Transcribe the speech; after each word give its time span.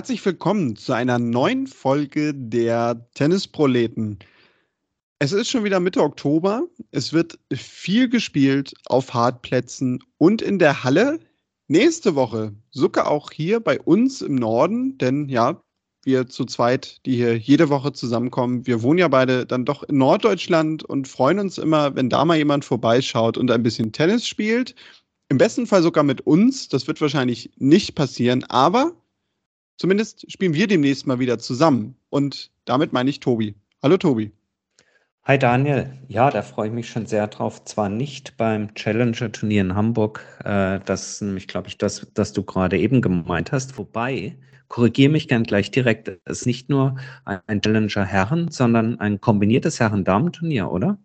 Herzlich 0.00 0.24
willkommen 0.24 0.76
zu 0.76 0.94
einer 0.94 1.18
neuen 1.18 1.66
Folge 1.66 2.32
der 2.32 3.06
Tennisproleten. 3.12 4.18
Es 5.18 5.32
ist 5.32 5.50
schon 5.50 5.62
wieder 5.62 5.78
Mitte 5.78 6.00
Oktober. 6.00 6.62
Es 6.90 7.12
wird 7.12 7.38
viel 7.52 8.08
gespielt 8.08 8.72
auf 8.86 9.12
Hartplätzen 9.12 10.02
und 10.16 10.40
in 10.40 10.58
der 10.58 10.84
Halle. 10.84 11.20
Nächste 11.68 12.14
Woche 12.14 12.54
sogar 12.70 13.10
auch 13.10 13.30
hier 13.30 13.60
bei 13.60 13.78
uns 13.78 14.22
im 14.22 14.36
Norden, 14.36 14.96
denn 14.96 15.28
ja, 15.28 15.62
wir 16.02 16.28
zu 16.28 16.46
zweit, 16.46 17.04
die 17.04 17.16
hier 17.16 17.36
jede 17.36 17.68
Woche 17.68 17.92
zusammenkommen, 17.92 18.66
wir 18.66 18.80
wohnen 18.80 19.00
ja 19.00 19.08
beide 19.08 19.44
dann 19.44 19.66
doch 19.66 19.82
in 19.82 19.98
Norddeutschland 19.98 20.82
und 20.82 21.08
freuen 21.08 21.40
uns 21.40 21.58
immer, 21.58 21.94
wenn 21.94 22.08
da 22.08 22.24
mal 22.24 22.38
jemand 22.38 22.64
vorbeischaut 22.64 23.36
und 23.36 23.50
ein 23.50 23.62
bisschen 23.62 23.92
Tennis 23.92 24.26
spielt. 24.26 24.74
Im 25.28 25.36
besten 25.36 25.66
Fall 25.66 25.82
sogar 25.82 26.04
mit 26.04 26.22
uns. 26.22 26.68
Das 26.68 26.86
wird 26.86 27.02
wahrscheinlich 27.02 27.50
nicht 27.58 27.94
passieren, 27.96 28.44
aber 28.44 28.94
zumindest 29.80 30.30
spielen 30.30 30.52
wir 30.52 30.66
demnächst 30.66 31.06
mal 31.06 31.18
wieder 31.18 31.38
zusammen. 31.38 31.96
Und 32.10 32.50
damit 32.66 32.92
meine 32.92 33.08
ich 33.08 33.18
Tobi. 33.18 33.54
Hallo 33.82 33.96
Tobi. 33.96 34.30
Hi 35.24 35.38
Daniel, 35.38 35.98
ja, 36.08 36.30
da 36.30 36.42
freue 36.42 36.68
ich 36.68 36.74
mich 36.74 36.88
schon 36.88 37.06
sehr 37.06 37.26
drauf. 37.28 37.64
Zwar 37.64 37.88
nicht 37.88 38.36
beim 38.36 38.74
Challenger-Turnier 38.74 39.62
in 39.62 39.74
Hamburg, 39.74 40.24
äh, 40.44 40.80
das 40.84 41.12
ist 41.12 41.22
nämlich, 41.22 41.46
glaube 41.46 41.68
ich, 41.68 41.78
das, 41.78 42.10
das 42.14 42.32
du 42.32 42.42
gerade 42.42 42.78
eben 42.78 43.00
gemeint 43.00 43.52
hast. 43.52 43.78
Wobei, 43.78 44.36
korrigiere 44.68 45.12
mich 45.12 45.28
gern 45.28 45.44
gleich 45.44 45.70
direkt, 45.70 46.08
es 46.24 46.40
ist 46.40 46.46
nicht 46.46 46.68
nur 46.68 46.96
ein 47.24 47.60
Challenger 47.60 48.04
Herren, 48.04 48.50
sondern 48.50 48.98
ein 48.98 49.20
kombiniertes 49.20 49.78
Herren-Damen-Turnier, 49.80 50.70
oder? 50.70 50.98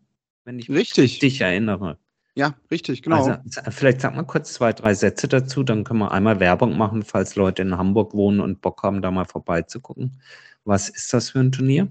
Wenn 0.44 0.60
ich 0.60 0.70
richtig. 0.70 1.20
dich 1.20 1.42
erinnere. 1.42 1.98
Ja, 2.38 2.54
richtig, 2.70 3.02
genau. 3.02 3.24
Also, 3.24 3.36
vielleicht 3.72 4.02
sag 4.02 4.14
mal 4.14 4.24
kurz 4.24 4.54
zwei, 4.54 4.74
drei 4.74 4.94
Sätze 4.94 5.30
dazu, 5.30 5.64
dann 5.64 5.86
können 5.86 6.00
wir 6.00 6.12
einmal 6.12 6.42
Werbung 6.42 6.78
machen, 6.78 7.04
falls 7.04 7.36
Leute 7.36 7.62
in 7.62 7.78
Hamburg 7.78 8.14
wohnen 8.14 8.42
und 8.42 8.62
Bock 8.62 8.84
haben, 8.84 9.02
da 9.02 9.10
mal 9.10 9.26
vorbeizugucken. 9.26 10.22
Was 10.66 10.90
ist 10.90 11.14
das 11.14 11.30
für 11.30 11.40
ein 11.40 11.54
Turnier? 11.54 11.88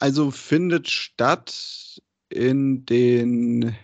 Also 0.00 0.32
findet 0.32 0.90
statt 0.90 2.02
in 2.28 2.84
den 2.86 3.76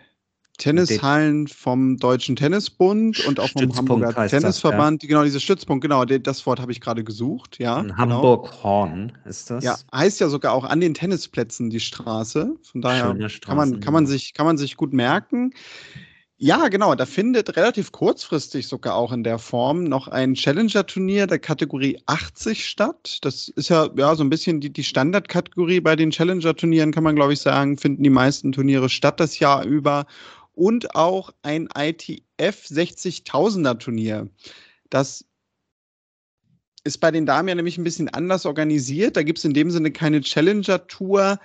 Tennishallen 0.58 1.46
vom 1.46 1.96
Deutschen 1.96 2.36
Tennisbund 2.36 3.24
und 3.26 3.40
auch 3.40 3.48
vom 3.48 3.74
Hamburger 3.74 4.26
Tennisverband. 4.26 5.02
Das, 5.02 5.08
ja. 5.08 5.14
Genau, 5.14 5.24
dieses 5.24 5.42
Stützpunkt, 5.42 5.82
genau, 5.82 6.04
das 6.04 6.44
Wort 6.46 6.60
habe 6.60 6.72
ich 6.72 6.80
gerade 6.80 7.04
gesucht, 7.04 7.58
ja. 7.58 7.80
Genau. 7.80 7.96
Hamburg-Horn 7.96 9.12
ist 9.24 9.50
das. 9.50 9.64
Ja, 9.64 9.76
heißt 9.94 10.20
ja 10.20 10.28
sogar 10.28 10.52
auch 10.52 10.64
an 10.64 10.80
den 10.80 10.94
Tennisplätzen 10.94 11.70
die 11.70 11.80
Straße. 11.80 12.56
Von 12.62 12.80
daher 12.82 13.16
kann 13.40 13.56
man, 13.56 13.80
kann, 13.80 13.92
man 13.92 14.06
sich, 14.06 14.34
kann 14.34 14.46
man 14.46 14.58
sich 14.58 14.76
gut 14.76 14.92
merken. 14.92 15.52
Ja, 16.40 16.68
genau. 16.68 16.94
Da 16.94 17.04
findet 17.04 17.56
relativ 17.56 17.90
kurzfristig 17.90 18.68
sogar 18.68 18.94
auch 18.94 19.10
in 19.10 19.24
der 19.24 19.40
Form 19.40 19.82
noch 19.82 20.06
ein 20.06 20.34
Challenger-Turnier 20.34 21.26
der 21.26 21.40
Kategorie 21.40 21.98
80 22.06 22.64
statt. 22.64 23.18
Das 23.22 23.48
ist 23.48 23.70
ja, 23.70 23.88
ja 23.96 24.14
so 24.14 24.22
ein 24.22 24.30
bisschen 24.30 24.60
die, 24.60 24.72
die 24.72 24.84
Standardkategorie 24.84 25.80
bei 25.80 25.96
den 25.96 26.10
Challenger-Turnieren, 26.10 26.92
kann 26.92 27.02
man 27.02 27.16
glaube 27.16 27.32
ich 27.32 27.40
sagen, 27.40 27.76
finden 27.76 28.04
die 28.04 28.10
meisten 28.10 28.52
Turniere 28.52 28.88
statt 28.88 29.18
das 29.18 29.40
Jahr 29.40 29.64
über. 29.64 30.06
Und 30.58 30.96
auch 30.96 31.32
ein 31.42 31.68
ITF 31.72 32.66
60.000er 32.66 33.78
Turnier. 33.78 34.28
Das 34.90 35.24
ist 36.82 36.98
bei 36.98 37.12
den 37.12 37.26
Damen 37.26 37.48
ja 37.48 37.54
nämlich 37.54 37.78
ein 37.78 37.84
bisschen 37.84 38.08
anders 38.08 38.44
organisiert. 38.44 39.16
Da 39.16 39.22
gibt 39.22 39.38
es 39.38 39.44
in 39.44 39.54
dem 39.54 39.70
Sinne 39.70 39.92
keine 39.92 40.20
Challenger-Tour. 40.20 41.38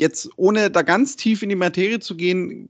Jetzt, 0.00 0.30
ohne 0.34 0.68
da 0.68 0.82
ganz 0.82 1.14
tief 1.14 1.44
in 1.44 1.48
die 1.48 1.54
Materie 1.54 2.00
zu 2.00 2.16
gehen, 2.16 2.68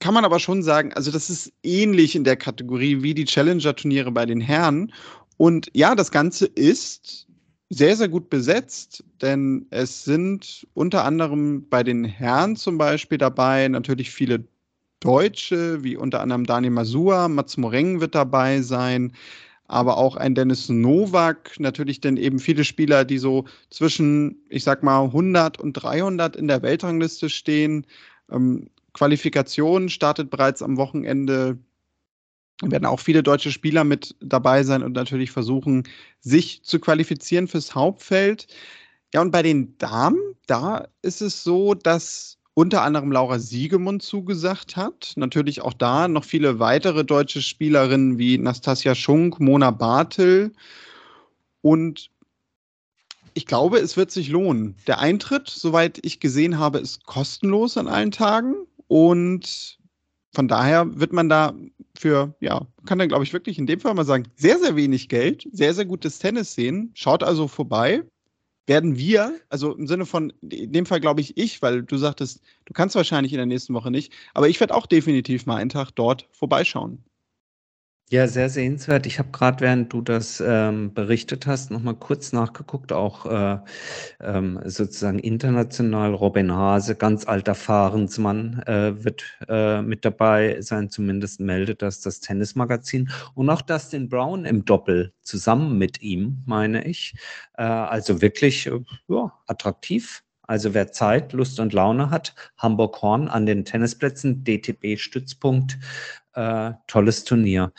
kann 0.00 0.12
man 0.12 0.26
aber 0.26 0.38
schon 0.38 0.62
sagen, 0.62 0.92
also 0.92 1.10
das 1.10 1.30
ist 1.30 1.50
ähnlich 1.62 2.14
in 2.14 2.24
der 2.24 2.36
Kategorie 2.36 3.02
wie 3.02 3.14
die 3.14 3.24
Challenger-Turniere 3.24 4.12
bei 4.12 4.26
den 4.26 4.42
Herren. 4.42 4.92
Und 5.38 5.70
ja, 5.72 5.94
das 5.94 6.10
Ganze 6.10 6.44
ist 6.44 7.26
sehr, 7.70 7.96
sehr 7.96 8.08
gut 8.08 8.28
besetzt, 8.28 9.02
denn 9.22 9.66
es 9.70 10.04
sind 10.04 10.66
unter 10.74 11.04
anderem 11.04 11.66
bei 11.70 11.82
den 11.82 12.04
Herren 12.04 12.56
zum 12.56 12.76
Beispiel 12.76 13.16
dabei 13.16 13.68
natürlich 13.68 14.10
viele 14.10 14.44
Deutsche, 15.00 15.82
wie 15.84 15.96
unter 15.96 16.20
anderem 16.20 16.44
Daniel 16.44 16.72
Masua, 16.72 17.28
Mats 17.28 17.56
Moreng 17.56 18.00
wird 18.00 18.14
dabei 18.14 18.62
sein, 18.62 19.12
aber 19.66 19.98
auch 19.98 20.16
ein 20.16 20.34
Dennis 20.34 20.68
Novak, 20.68 21.60
natürlich 21.60 22.00
denn 22.00 22.16
eben 22.16 22.38
viele 22.38 22.64
Spieler, 22.64 23.04
die 23.04 23.18
so 23.18 23.44
zwischen, 23.70 24.42
ich 24.48 24.64
sag 24.64 24.82
mal, 24.82 25.04
100 25.04 25.60
und 25.60 25.74
300 25.74 26.36
in 26.36 26.48
der 26.48 26.62
Weltrangliste 26.62 27.28
stehen. 27.28 27.86
Ähm, 28.30 28.70
Qualifikation 28.94 29.90
startet 29.90 30.30
bereits 30.30 30.62
am 30.62 30.76
Wochenende. 30.78 31.58
Werden 32.62 32.86
auch 32.86 32.98
viele 32.98 33.22
deutsche 33.22 33.52
Spieler 33.52 33.84
mit 33.84 34.16
dabei 34.20 34.64
sein 34.64 34.82
und 34.82 34.92
natürlich 34.94 35.30
versuchen, 35.30 35.84
sich 36.18 36.64
zu 36.64 36.80
qualifizieren 36.80 37.46
fürs 37.46 37.74
Hauptfeld. 37.74 38.48
Ja, 39.14 39.20
und 39.20 39.30
bei 39.30 39.42
den 39.42 39.78
Damen, 39.78 40.18
da 40.46 40.88
ist 41.02 41.22
es 41.22 41.44
so, 41.44 41.74
dass 41.74 42.37
unter 42.58 42.82
anderem 42.82 43.12
Laura 43.12 43.38
Siegemund 43.38 44.02
zugesagt 44.02 44.74
hat. 44.74 45.12
Natürlich 45.14 45.60
auch 45.60 45.72
da 45.72 46.08
noch 46.08 46.24
viele 46.24 46.58
weitere 46.58 47.04
deutsche 47.04 47.40
Spielerinnen 47.40 48.18
wie 48.18 48.36
Nastasia 48.36 48.96
Schunk, 48.96 49.38
Mona 49.38 49.70
Bartel. 49.70 50.52
Und 51.62 52.10
ich 53.34 53.46
glaube, 53.46 53.78
es 53.78 53.96
wird 53.96 54.10
sich 54.10 54.28
lohnen. 54.28 54.74
Der 54.88 54.98
Eintritt, 54.98 55.48
soweit 55.48 56.00
ich 56.04 56.18
gesehen 56.18 56.58
habe, 56.58 56.80
ist 56.80 57.04
kostenlos 57.06 57.76
an 57.76 57.86
allen 57.86 58.10
Tagen. 58.10 58.56
Und 58.88 59.78
von 60.34 60.48
daher 60.48 60.98
wird 60.98 61.12
man 61.12 61.28
da 61.28 61.54
für, 61.96 62.34
ja, 62.40 62.66
kann 62.86 62.98
dann, 62.98 63.06
glaube 63.08 63.22
ich, 63.22 63.32
wirklich 63.32 63.60
in 63.60 63.68
dem 63.68 63.78
Fall 63.78 63.94
mal 63.94 64.04
sagen, 64.04 64.24
sehr, 64.34 64.58
sehr 64.58 64.74
wenig 64.74 65.08
Geld, 65.08 65.46
sehr, 65.52 65.74
sehr 65.74 65.84
gutes 65.84 66.18
Tennis 66.18 66.54
sehen. 66.54 66.90
Schaut 66.94 67.22
also 67.22 67.46
vorbei. 67.46 68.02
Werden 68.68 68.98
wir, 68.98 69.40
also 69.48 69.74
im 69.74 69.86
Sinne 69.86 70.04
von, 70.04 70.30
in 70.42 70.72
dem 70.72 70.84
Fall 70.84 71.00
glaube 71.00 71.22
ich 71.22 71.38
ich, 71.38 71.62
weil 71.62 71.82
du 71.82 71.96
sagtest, 71.96 72.42
du 72.66 72.74
kannst 72.74 72.94
wahrscheinlich 72.96 73.32
in 73.32 73.38
der 73.38 73.46
nächsten 73.46 73.72
Woche 73.72 73.90
nicht, 73.90 74.12
aber 74.34 74.48
ich 74.50 74.60
werde 74.60 74.74
auch 74.74 74.84
definitiv 74.84 75.46
mal 75.46 75.56
einen 75.56 75.70
Tag 75.70 75.92
dort 75.92 76.28
vorbeischauen. 76.32 77.02
Ja, 78.10 78.26
sehr 78.26 78.48
sehenswert. 78.48 79.04
Ich 79.04 79.18
habe 79.18 79.28
gerade, 79.32 79.60
während 79.60 79.92
du 79.92 80.00
das 80.00 80.42
ähm, 80.44 80.94
berichtet 80.94 81.46
hast, 81.46 81.70
noch 81.70 81.82
mal 81.82 81.94
kurz 81.94 82.32
nachgeguckt, 82.32 82.90
auch 82.90 83.26
äh, 83.26 83.58
ähm, 84.20 84.58
sozusagen 84.64 85.18
international. 85.18 86.14
Robin 86.14 86.50
Hase, 86.50 86.94
ganz 86.94 87.26
alter 87.28 87.54
Fahrensmann, 87.54 88.62
äh, 88.66 89.04
wird 89.04 89.24
äh, 89.48 89.82
mit 89.82 90.06
dabei 90.06 90.58
sein, 90.62 90.88
zumindest 90.88 91.40
meldet 91.40 91.82
das 91.82 92.00
das 92.00 92.20
Tennismagazin. 92.20 93.10
Und 93.34 93.50
auch 93.50 93.60
Dustin 93.60 94.08
Brown 94.08 94.46
im 94.46 94.64
Doppel 94.64 95.12
zusammen 95.20 95.76
mit 95.76 96.00
ihm, 96.00 96.42
meine 96.46 96.86
ich. 96.86 97.12
Äh, 97.58 97.64
also 97.64 98.22
wirklich 98.22 98.66
äh, 98.68 98.80
ja, 99.08 99.34
attraktiv. 99.46 100.22
Also 100.44 100.72
wer 100.72 100.92
Zeit, 100.92 101.34
Lust 101.34 101.60
und 101.60 101.74
Laune 101.74 102.08
hat, 102.08 102.34
Hamburg 102.56 103.02
Horn 103.02 103.28
an 103.28 103.44
den 103.44 103.66
Tennisplätzen, 103.66 104.44
DTB-Stützpunkt, 104.44 105.76
äh, 106.38 106.74
tolles 106.86 107.24
Turnier. 107.24 107.72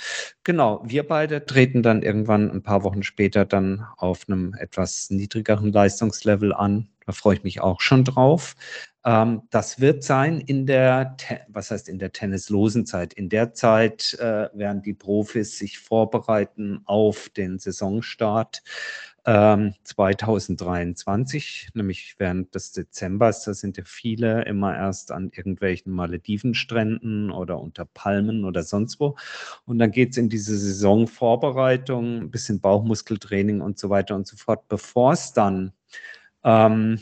Genau, 0.44 0.84
wir 0.86 1.08
beide 1.08 1.46
treten 1.46 1.82
dann 1.82 2.04
irgendwann 2.04 2.52
ein 2.52 2.62
paar 2.62 2.84
Wochen 2.84 3.04
später 3.04 3.46
dann 3.46 3.86
auf 3.96 4.28
einem 4.28 4.54
etwas 4.54 5.10
niedrigeren 5.10 5.72
Leistungslevel 5.72 6.54
an. 6.54 6.90
Da 7.06 7.14
freue 7.14 7.36
ich 7.36 7.44
mich 7.44 7.62
auch 7.62 7.80
schon 7.80 8.04
drauf. 8.04 8.56
Ähm, 9.06 9.44
das 9.50 9.80
wird 9.80 10.04
sein 10.04 10.42
in 10.42 10.66
der, 10.66 11.16
was 11.48 11.72
heißt 11.72 11.88
in 11.88 12.00
der 12.00 12.12
tennislosen 12.12 12.86
Zeit? 12.86 13.14
In 13.14 13.30
der 13.30 13.54
Zeit 13.54 14.16
äh, 14.20 14.50
werden 14.54 14.82
die 14.82 14.94
Profis 14.94 15.58
sich 15.58 15.80
vorbereiten 15.80 16.82
auf 16.84 17.30
den 17.30 17.60
Saisonstart 17.60 18.62
2023, 19.24 21.70
nämlich 21.74 22.16
während 22.18 22.56
des 22.56 22.72
Dezembers. 22.72 23.44
Da 23.44 23.54
sind 23.54 23.78
ja 23.78 23.84
viele 23.86 24.44
immer 24.46 24.76
erst 24.76 25.12
an 25.12 25.32
irgendwelchen 25.34 25.94
Maledivenstränden 25.94 27.32
oder 27.32 27.60
unter 27.60 27.86
Palmen 27.86 28.46
oder 28.46 28.64
sonst 28.64 29.00
wo. 29.00 29.16
Und 29.66 29.80
dann 29.80 29.92
geht 29.92 30.12
es 30.12 30.18
in 30.18 30.30
diese 30.30 30.58
Saisonvorbereitung, 30.58 32.18
ein 32.18 32.32
bisschen 32.32 32.62
Bauchmuskeltraining 32.62 33.62
und 33.62 33.78
so 33.78 33.90
weiter 33.90 34.16
und 34.16 34.28
so 34.28 34.38
fort, 34.38 34.68
bevor 34.68 35.14
es 35.14 35.34
dann 35.34 35.74
ähm, 36.44 37.00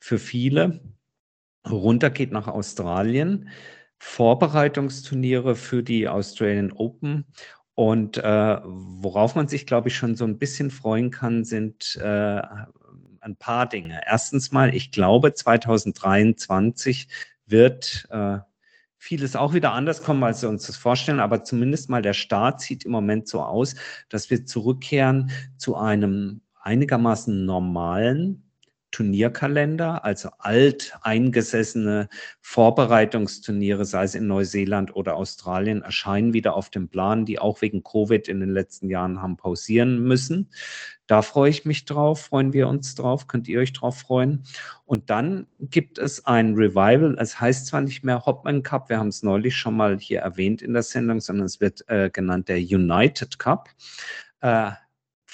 für 0.00 0.18
viele 0.18 0.80
runtergeht 1.68 2.32
nach 2.32 2.48
Australien. 2.48 3.48
Vorbereitungsturniere 3.98 5.56
für 5.56 5.82
die 5.82 6.08
Australian 6.08 6.72
Open 6.72 7.24
und 7.74 8.18
äh, 8.18 8.60
worauf 8.64 9.34
man 9.34 9.48
sich, 9.48 9.66
glaube 9.66 9.88
ich, 9.88 9.96
schon 9.96 10.14
so 10.14 10.24
ein 10.24 10.38
bisschen 10.38 10.70
freuen 10.70 11.10
kann, 11.10 11.44
sind 11.44 11.96
äh, 11.96 12.40
ein 13.20 13.36
paar 13.36 13.68
Dinge. 13.68 14.00
Erstens 14.06 14.52
mal, 14.52 14.74
ich 14.74 14.92
glaube, 14.92 15.34
2023 15.34 17.08
wird 17.46 18.06
äh, 18.10 18.38
vieles 18.96 19.34
auch 19.36 19.54
wieder 19.54 19.72
anders 19.72 20.02
kommen, 20.02 20.22
als 20.22 20.42
wir 20.42 20.48
uns 20.48 20.66
das 20.66 20.76
vorstellen, 20.76 21.20
aber 21.20 21.42
zumindest 21.42 21.90
mal 21.90 22.02
der 22.02 22.12
Start 22.12 22.60
sieht 22.60 22.84
im 22.84 22.92
Moment 22.92 23.28
so 23.28 23.42
aus, 23.42 23.74
dass 24.08 24.30
wir 24.30 24.46
zurückkehren 24.46 25.30
zu 25.56 25.76
einem 25.76 26.42
einigermaßen 26.60 27.44
normalen 27.44 28.43
Turnierkalender, 28.94 30.04
also 30.04 30.28
alt 30.38 30.96
eingesessene 31.02 32.08
Vorbereitungsturniere, 32.40 33.84
sei 33.84 34.04
es 34.04 34.14
in 34.14 34.28
Neuseeland 34.28 34.94
oder 34.94 35.16
Australien, 35.16 35.82
erscheinen 35.82 36.32
wieder 36.32 36.54
auf 36.54 36.70
dem 36.70 36.88
Plan, 36.88 37.24
die 37.24 37.40
auch 37.40 37.60
wegen 37.60 37.82
Covid 37.82 38.28
in 38.28 38.38
den 38.38 38.50
letzten 38.50 38.88
Jahren 38.88 39.20
haben 39.20 39.36
pausieren 39.36 40.04
müssen. 40.04 40.48
Da 41.08 41.22
freue 41.22 41.50
ich 41.50 41.64
mich 41.64 41.86
drauf, 41.86 42.26
freuen 42.26 42.52
wir 42.52 42.68
uns 42.68 42.94
drauf, 42.94 43.26
könnt 43.26 43.48
ihr 43.48 43.58
euch 43.58 43.72
drauf 43.72 43.98
freuen. 43.98 44.44
Und 44.84 45.10
dann 45.10 45.48
gibt 45.58 45.98
es 45.98 46.24
ein 46.24 46.54
Revival, 46.54 47.16
es 47.18 47.40
heißt 47.40 47.66
zwar 47.66 47.80
nicht 47.80 48.04
mehr 48.04 48.24
Hopman 48.24 48.62
Cup, 48.62 48.90
wir 48.90 48.98
haben 48.98 49.08
es 49.08 49.24
neulich 49.24 49.56
schon 49.56 49.76
mal 49.76 49.98
hier 49.98 50.20
erwähnt 50.20 50.62
in 50.62 50.72
der 50.72 50.84
Sendung, 50.84 51.20
sondern 51.20 51.46
es 51.46 51.60
wird 51.60 51.82
äh, 51.88 52.10
genannt 52.10 52.48
der 52.48 52.58
United 52.58 53.40
Cup. 53.40 53.70
Äh, 54.40 54.70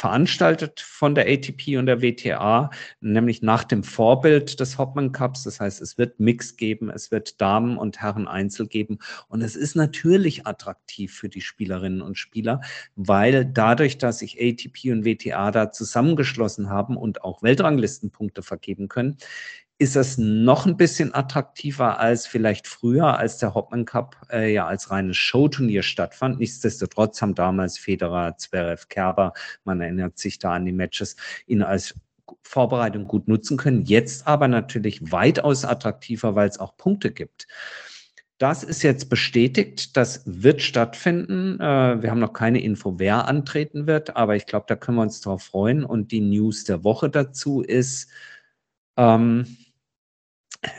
veranstaltet 0.01 0.81
von 0.81 1.15
der 1.15 1.27
ATP 1.27 1.77
und 1.77 1.85
der 1.85 2.01
WTA, 2.01 2.71
nämlich 3.03 3.43
nach 3.43 3.65
dem 3.65 3.85
Vorbild 3.85 4.59
des 4.59 4.79
Hopman 4.79 5.13
Cups. 5.13 5.43
Das 5.43 5.61
heißt, 5.61 5.83
es 5.83 5.99
wird 5.99 6.19
Mix 6.19 6.57
geben, 6.57 6.89
es 6.89 7.11
wird 7.11 7.39
Damen 7.39 7.77
und 7.77 8.01
Herren 8.01 8.27
Einzel 8.27 8.67
geben. 8.67 8.99
Und 9.29 9.43
es 9.43 9.57
ist 9.57 9.75
natürlich 9.77 10.47
attraktiv 10.47 11.13
für 11.13 11.29
die 11.29 11.43
Spielerinnen 11.43 12.01
und 12.01 12.17
Spieler, 12.17 12.63
weil 12.97 13.45
dadurch, 13.45 13.99
dass 13.99 14.21
sich 14.21 14.41
ATP 14.41 14.91
und 14.91 15.05
WTA 15.05 15.51
da 15.51 15.71
zusammengeschlossen 15.71 16.71
haben 16.71 16.97
und 16.97 17.23
auch 17.23 17.43
Weltranglistenpunkte 17.43 18.43
vergeben 18.43 18.89
können, 18.89 19.19
ist 19.81 19.97
das 19.97 20.19
noch 20.19 20.67
ein 20.67 20.77
bisschen 20.77 21.15
attraktiver 21.15 21.99
als 21.99 22.27
vielleicht 22.27 22.69
früher, 22.69 23.17
als 23.17 23.39
der 23.39 23.55
Hopman 23.55 23.87
Cup 23.87 24.15
äh, 24.31 24.53
ja 24.53 24.67
als 24.67 24.91
reines 24.91 25.17
Showturnier 25.17 25.83
stattfand. 25.83 26.39
Nichtsdestotrotz 26.39 27.23
haben 27.23 27.35
damals 27.35 27.79
Federer, 27.79 28.37
Zverev, 28.37 28.89
Kerber, 28.91 29.33
man 29.65 29.81
erinnert 29.81 30.19
sich 30.19 30.39
da 30.39 30.53
an 30.53 30.67
die 30.67 30.73
Matches, 30.73 31.17
ihn 31.47 31.63
als 31.63 31.95
Vorbereitung 32.43 33.07
gut 33.07 33.27
nutzen 33.27 33.57
können. 33.57 33.81
Jetzt 33.81 34.27
aber 34.27 34.49
natürlich 34.49 35.11
weitaus 35.11 35.65
attraktiver, 35.65 36.35
weil 36.35 36.51
es 36.51 36.61
auch 36.61 36.77
Punkte 36.77 37.11
gibt. 37.11 37.47
Das 38.37 38.63
ist 38.63 38.83
jetzt 38.83 39.09
bestätigt, 39.09 39.97
das 39.97 40.23
wird 40.27 40.61
stattfinden. 40.61 41.59
Äh, 41.59 42.03
wir 42.03 42.11
haben 42.11 42.21
noch 42.21 42.35
keine 42.35 42.61
Info, 42.61 42.99
wer 42.99 43.27
antreten 43.27 43.87
wird, 43.87 44.15
aber 44.15 44.37
ich 44.37 44.45
glaube, 44.45 44.67
da 44.69 44.77
können 44.77 44.99
wir 44.99 45.03
uns 45.03 45.23
darauf 45.23 45.43
freuen. 45.43 45.85
Und 45.85 46.13
die 46.13 46.21
News 46.21 46.65
der 46.65 46.85
Woche 46.85 47.09
dazu 47.09 47.63
ist, 47.63 48.11
ähm, 48.99 49.57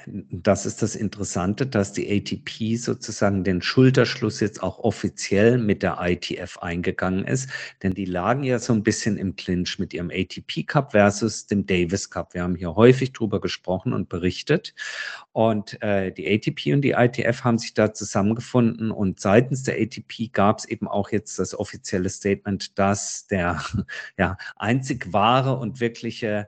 das 0.06 0.68
ist 0.68 0.83
das 0.83 0.95
Interessante, 0.95 1.66
dass 1.66 1.92
die 1.92 2.07
ATP 2.07 2.75
sozusagen 2.75 3.44
den 3.44 3.63
Schulterschluss 3.63 4.39
jetzt 4.39 4.62
auch 4.62 4.78
offiziell 4.78 5.57
mit 5.57 5.81
der 5.81 5.98
ITF 6.00 6.60
eingegangen 6.60 7.25
ist, 7.25 7.50
denn 7.81 7.95
die 7.95 8.06
lagen 8.06 8.44
ja 8.44 8.60
so 8.60 8.74
ein 8.74 8.83
bisschen 8.83 9.18
im 9.18 9.36
Clinch 9.36 9.80
mit 9.80 9.95
ihrem 9.95 10.12
ATP 10.12 10.68
Cup 10.68 10.92
versus 10.92 11.48
dem 11.48 11.66
Davis 11.66 12.12
Cup. 12.12 12.36
Wir 12.36 12.44
haben 12.44 12.56
hier 12.56 12.75
häufig 12.75 13.12
drüber 13.12 13.42
gesprochen 13.42 13.94
und 13.94 14.07
berichtet. 14.07 14.75
Und 15.31 15.81
äh, 15.81 16.12
die 16.12 16.31
ATP 16.31 16.74
und 16.74 16.81
die 16.81 16.92
ITF 16.92 17.44
haben 17.44 17.57
sich 17.57 17.74
da 17.74 17.92
zusammengefunden. 17.92 18.92
Und 18.92 19.19
seitens 19.19 19.63
der 19.63 19.81
ATP 19.81 20.31
gab 20.31 20.60
es 20.60 20.66
eben 20.66 20.88
auch 20.88 21.12
jetzt 21.12 21.39
das 21.39 21.57
offizielle 21.57 22.10
Statement, 22.10 22.78
dass 22.78 23.25
der 23.25 23.63
ja 24.18 24.38
einzig 24.57 25.12
wahre 25.12 25.57
und 25.57 25.80
wirkliche 25.80 26.48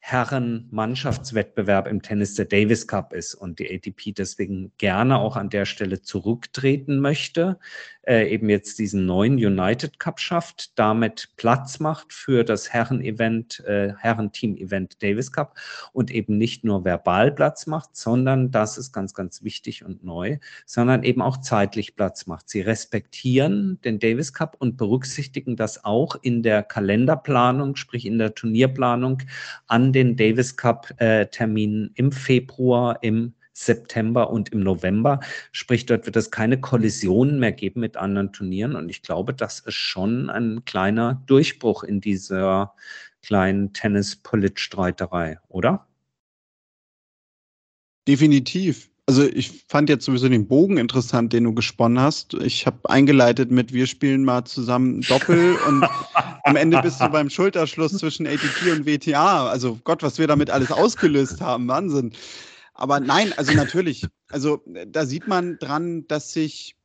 Herren-Mannschaftswettbewerb 0.00 1.86
im 1.86 2.02
Tennis 2.02 2.34
der 2.34 2.46
Davis 2.46 2.86
Cup 2.86 3.12
ist 3.12 3.34
und 3.34 3.58
die 3.58 3.72
ATP 3.72 4.12
deswegen 4.12 4.72
gerne 4.78 5.18
auch 5.18 5.36
an 5.36 5.50
der 5.50 5.66
Stelle 5.66 6.02
zurücktreten 6.02 6.98
möchte 6.98 7.58
äh, 8.10 8.28
eben 8.32 8.48
jetzt 8.48 8.78
diesen 8.78 9.06
neuen 9.06 9.34
United 9.34 10.00
Cup 10.00 10.20
schafft, 10.20 10.78
damit 10.78 11.28
Platz 11.36 11.80
macht 11.80 12.12
für 12.12 12.44
das 12.44 12.72
Herren-Event, 12.72 13.60
äh, 13.66 13.92
Herren-Team-Event 13.98 15.02
Davis 15.02 15.30
Cup 15.30 15.56
und 15.92 16.10
eben 16.10 16.38
nicht 16.38 16.64
nur 16.64 16.84
verbal 16.84 17.30
Platz 17.30 17.66
macht, 17.66 17.96
sondern, 17.96 18.50
das 18.50 18.78
ist 18.78 18.92
ganz, 18.92 19.14
ganz 19.14 19.44
wichtig 19.44 19.84
und 19.84 20.02
neu, 20.02 20.38
sondern 20.66 21.02
eben 21.02 21.22
auch 21.22 21.36
zeitlich 21.36 21.94
Platz 21.94 22.26
macht. 22.26 22.48
Sie 22.48 22.62
respektieren 22.62 23.78
den 23.84 23.98
Davis 23.98 24.32
Cup 24.32 24.56
und 24.58 24.76
berücksichtigen 24.76 25.56
das 25.56 25.84
auch 25.84 26.16
in 26.20 26.42
der 26.42 26.62
Kalenderplanung, 26.62 27.76
sprich 27.76 28.06
in 28.06 28.18
der 28.18 28.34
Turnierplanung 28.34 29.22
an 29.66 29.89
den 29.92 30.16
Davis 30.16 30.56
Cup 30.56 30.92
äh, 30.98 31.26
im 31.94 32.12
Februar, 32.12 33.02
im 33.02 33.34
September 33.52 34.30
und 34.30 34.50
im 34.50 34.60
November. 34.60 35.20
Sprich, 35.52 35.86
dort 35.86 36.06
wird 36.06 36.16
es 36.16 36.30
keine 36.30 36.60
Kollisionen 36.60 37.38
mehr 37.38 37.52
geben 37.52 37.80
mit 37.80 37.96
anderen 37.96 38.32
Turnieren. 38.32 38.74
Und 38.74 38.88
ich 38.88 39.02
glaube, 39.02 39.34
das 39.34 39.60
ist 39.60 39.74
schon 39.74 40.30
ein 40.30 40.64
kleiner 40.64 41.22
Durchbruch 41.26 41.82
in 41.82 42.00
dieser 42.00 42.74
kleinen 43.22 43.72
Tennis-Polit-Streiterei, 43.72 45.38
oder? 45.48 45.86
Definitiv. 48.08 48.90
Also 49.10 49.24
ich 49.24 49.64
fand 49.66 49.88
jetzt 49.88 50.04
sowieso 50.04 50.28
den 50.28 50.46
Bogen 50.46 50.78
interessant, 50.78 51.32
den 51.32 51.42
du 51.42 51.52
gesponnen 51.52 51.98
hast. 51.98 52.34
Ich 52.34 52.64
habe 52.64 52.88
eingeleitet 52.88 53.50
mit, 53.50 53.72
wir 53.72 53.88
spielen 53.88 54.22
mal 54.22 54.44
zusammen 54.44 55.00
Doppel 55.00 55.56
und 55.66 55.84
am 56.44 56.54
Ende 56.54 56.80
bist 56.80 57.00
du 57.00 57.08
beim 57.08 57.28
Schulterschluss 57.28 57.98
zwischen 57.98 58.24
ATP 58.28 58.70
und 58.70 58.86
WTA. 58.86 59.48
Also 59.48 59.80
Gott, 59.82 60.04
was 60.04 60.20
wir 60.20 60.28
damit 60.28 60.48
alles 60.48 60.70
ausgelöst 60.70 61.40
haben, 61.40 61.66
Wahnsinn. 61.66 62.12
Aber 62.74 63.00
nein, 63.00 63.32
also 63.36 63.52
natürlich. 63.52 64.06
Also 64.30 64.62
da 64.86 65.04
sieht 65.04 65.26
man 65.26 65.58
dran, 65.58 66.06
dass 66.06 66.32
sich 66.32 66.76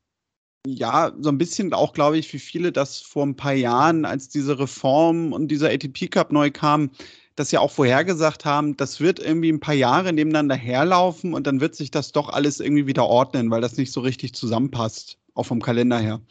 ja, 0.66 1.12
so 1.20 1.30
ein 1.30 1.38
bisschen 1.38 1.74
auch, 1.74 1.94
glaube 1.94 2.18
ich, 2.18 2.34
wie 2.34 2.40
viele 2.40 2.72
das 2.72 3.02
vor 3.02 3.24
ein 3.24 3.36
paar 3.36 3.54
Jahren, 3.54 4.04
als 4.04 4.30
diese 4.30 4.58
Reform 4.58 5.32
und 5.32 5.50
dieser 5.50 5.70
ATP 5.70 6.08
Cup 6.08 6.32
neu 6.32 6.50
kam, 6.50 6.90
das 7.36 7.52
ja 7.52 7.60
auch 7.60 7.72
vorhergesagt 7.72 8.46
haben, 8.46 8.78
das 8.78 9.00
wird 9.00 9.20
irgendwie 9.20 9.52
ein 9.52 9.60
paar 9.60 9.74
Jahre 9.74 10.14
nebeneinander 10.14 10.56
herlaufen 10.56 11.34
und 11.34 11.48
dann 11.48 11.60
wird 11.62 11.76
sich 11.76 11.92
das 11.92 12.12
doch 12.12 12.30
alles 12.30 12.60
irgendwie 12.60 12.88
wieder 12.88 13.06
ordnen, 13.06 13.52
weil 13.52 13.62
das 13.62 13.78
nicht 13.78 13.92
so 13.92 14.02
richtig 14.02 14.34
zusammenpasst, 14.34 15.18
auch 15.34 15.46
vom 15.46 15.62
Kalender 15.62 16.00
her. 16.00 16.22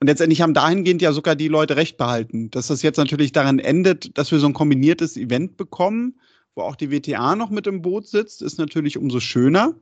Und 0.00 0.06
letztendlich 0.06 0.42
haben 0.42 0.54
dahingehend 0.54 1.02
ja 1.02 1.12
sogar 1.12 1.34
die 1.34 1.48
Leute 1.48 1.76
recht 1.76 1.96
behalten, 1.96 2.50
dass 2.50 2.68
das 2.68 2.82
jetzt 2.82 2.98
natürlich 2.98 3.32
daran 3.32 3.58
endet, 3.58 4.16
dass 4.16 4.30
wir 4.30 4.38
so 4.38 4.46
ein 4.46 4.52
kombiniertes 4.52 5.16
Event 5.16 5.56
bekommen 5.56 6.14
wo 6.58 6.62
auch 6.62 6.76
die 6.76 6.90
WTA 6.90 7.36
noch 7.36 7.50
mit 7.50 7.66
im 7.68 7.82
Boot 7.82 8.08
sitzt, 8.08 8.42
ist 8.42 8.58
natürlich 8.58 8.98
umso 8.98 9.20
schöner. 9.20 9.74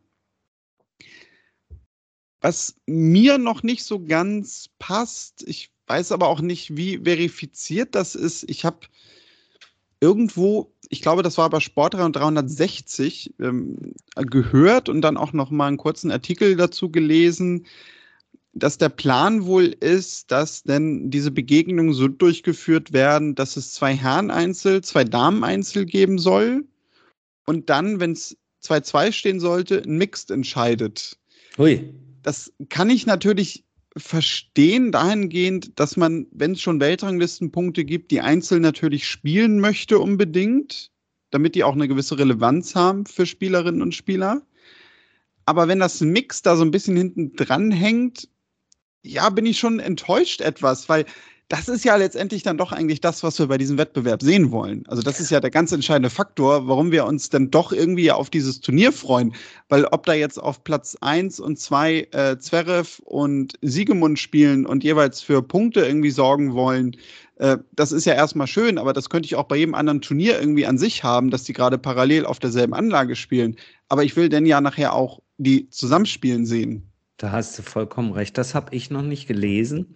Was 2.42 2.76
mir 2.86 3.38
noch 3.38 3.62
nicht 3.62 3.82
so 3.82 4.04
ganz 4.04 4.68
passt, 4.78 5.42
ich 5.48 5.70
weiß 5.86 6.12
aber 6.12 6.28
auch 6.28 6.42
nicht, 6.42 6.76
wie 6.76 6.98
verifiziert 6.98 7.94
das 7.94 8.14
ist. 8.14 8.48
Ich 8.50 8.66
habe 8.66 8.86
irgendwo, 10.00 10.72
ich 10.88 11.00
glaube, 11.00 11.22
das 11.22 11.38
war 11.38 11.50
bei 11.50 11.60
Sport 11.60 11.94
360 11.94 13.34
ähm, 13.40 13.94
gehört 14.16 14.88
und 14.88 15.00
dann 15.00 15.16
auch 15.16 15.32
noch 15.32 15.50
mal 15.50 15.68
einen 15.68 15.76
kurzen 15.76 16.10
Artikel 16.10 16.56
dazu 16.56 16.90
gelesen, 16.90 17.66
dass 18.52 18.78
der 18.78 18.88
Plan 18.88 19.44
wohl 19.44 19.64
ist, 19.66 20.30
dass 20.30 20.62
denn 20.62 21.10
diese 21.10 21.30
Begegnungen 21.30 21.92
so 21.92 22.08
durchgeführt 22.08 22.92
werden, 22.92 23.34
dass 23.34 23.56
es 23.56 23.72
zwei 23.74 23.94
Herren-Einzel, 23.94 24.82
zwei 24.82 25.04
Damen-Einzel 25.04 25.84
geben 25.84 26.18
soll 26.18 26.64
und 27.46 27.68
dann, 27.68 28.00
wenn 28.00 28.12
es 28.12 28.36
2-2 28.64 29.12
stehen 29.12 29.40
sollte, 29.40 29.82
ein 29.82 29.98
Mixed 29.98 30.30
entscheidet. 30.30 31.18
Hui. 31.58 31.94
Das 32.22 32.52
kann 32.70 32.90
ich 32.90 33.06
natürlich 33.06 33.65
verstehen 33.96 34.92
dahingehend, 34.92 35.78
dass 35.78 35.96
man, 35.96 36.26
wenn 36.30 36.52
es 36.52 36.60
schon 36.60 36.80
Weltranglistenpunkte 36.80 37.84
gibt, 37.84 38.10
die 38.10 38.20
Einzel 38.20 38.60
natürlich 38.60 39.06
spielen 39.06 39.60
möchte 39.60 39.98
unbedingt, 39.98 40.90
damit 41.30 41.54
die 41.54 41.64
auch 41.64 41.74
eine 41.74 41.88
gewisse 41.88 42.18
Relevanz 42.18 42.74
haben 42.74 43.06
für 43.06 43.26
Spielerinnen 43.26 43.82
und 43.82 43.94
Spieler. 43.94 44.42
Aber 45.46 45.68
wenn 45.68 45.78
das 45.78 46.00
Mix 46.00 46.42
da 46.42 46.56
so 46.56 46.64
ein 46.64 46.70
bisschen 46.70 46.96
hinten 46.96 47.34
dran 47.36 47.70
hängt, 47.70 48.28
ja, 49.02 49.30
bin 49.30 49.46
ich 49.46 49.58
schon 49.58 49.78
enttäuscht 49.78 50.40
etwas, 50.40 50.88
weil 50.88 51.06
das 51.48 51.68
ist 51.68 51.84
ja 51.84 51.94
letztendlich 51.94 52.42
dann 52.42 52.58
doch 52.58 52.72
eigentlich 52.72 53.00
das, 53.00 53.22
was 53.22 53.38
wir 53.38 53.46
bei 53.46 53.56
diesem 53.56 53.78
Wettbewerb 53.78 54.20
sehen 54.20 54.50
wollen. 54.50 54.84
Also 54.88 55.02
das 55.02 55.20
ist 55.20 55.30
ja 55.30 55.38
der 55.38 55.50
ganz 55.50 55.70
entscheidende 55.70 56.10
Faktor, 56.10 56.66
warum 56.66 56.90
wir 56.90 57.04
uns 57.06 57.30
dann 57.30 57.50
doch 57.52 57.72
irgendwie 57.72 58.10
auf 58.10 58.30
dieses 58.30 58.60
Turnier 58.60 58.90
freuen. 58.90 59.32
Weil 59.68 59.84
ob 59.84 60.06
da 60.06 60.14
jetzt 60.14 60.42
auf 60.42 60.64
Platz 60.64 60.96
eins 61.00 61.38
und 61.38 61.60
zwei 61.60 62.08
äh, 62.10 62.36
Zverev 62.38 63.00
und 63.04 63.54
Siegemund 63.62 64.18
spielen 64.18 64.66
und 64.66 64.82
jeweils 64.82 65.20
für 65.20 65.40
Punkte 65.40 65.86
irgendwie 65.86 66.10
sorgen 66.10 66.52
wollen, 66.54 66.96
äh, 67.36 67.58
das 67.72 67.92
ist 67.92 68.06
ja 68.06 68.14
erstmal 68.14 68.48
schön, 68.48 68.76
aber 68.76 68.92
das 68.92 69.08
könnte 69.08 69.26
ich 69.26 69.36
auch 69.36 69.44
bei 69.44 69.56
jedem 69.56 69.76
anderen 69.76 70.00
Turnier 70.00 70.40
irgendwie 70.40 70.66
an 70.66 70.78
sich 70.78 71.04
haben, 71.04 71.30
dass 71.30 71.44
die 71.44 71.52
gerade 71.52 71.78
parallel 71.78 72.26
auf 72.26 72.40
derselben 72.40 72.74
Anlage 72.74 73.14
spielen. 73.14 73.54
Aber 73.88 74.02
ich 74.02 74.16
will 74.16 74.28
denn 74.28 74.46
ja 74.46 74.60
nachher 74.60 74.94
auch 74.94 75.20
die 75.38 75.68
zusammenspielen 75.70 76.44
sehen. 76.44 76.90
Da 77.18 77.30
hast 77.30 77.56
du 77.56 77.62
vollkommen 77.62 78.12
recht. 78.12 78.36
Das 78.36 78.56
habe 78.56 78.74
ich 78.74 78.90
noch 78.90 79.02
nicht 79.02 79.28
gelesen. 79.28 79.94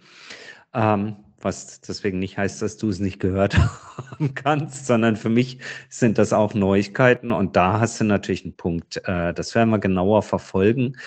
Ähm, 0.73 1.17
was 1.43 1.81
deswegen 1.81 2.19
nicht 2.19 2.37
heißt, 2.37 2.61
dass 2.61 2.77
du 2.77 2.89
es 2.89 2.99
nicht 2.99 3.19
gehört 3.19 3.57
haben 4.11 4.33
kannst, 4.33 4.85
sondern 4.85 5.15
für 5.15 5.29
mich 5.29 5.59
sind 5.89 6.17
das 6.17 6.33
auch 6.33 6.53
Neuigkeiten 6.53 7.31
und 7.31 7.55
da 7.55 7.79
hast 7.79 7.99
du 7.99 8.03
natürlich 8.05 8.43
einen 8.45 8.55
Punkt. 8.55 8.97
Äh, 9.05 9.33
das 9.33 9.55
werden 9.55 9.69
wir 9.69 9.79
genauer 9.79 10.23
verfolgen 10.23 10.97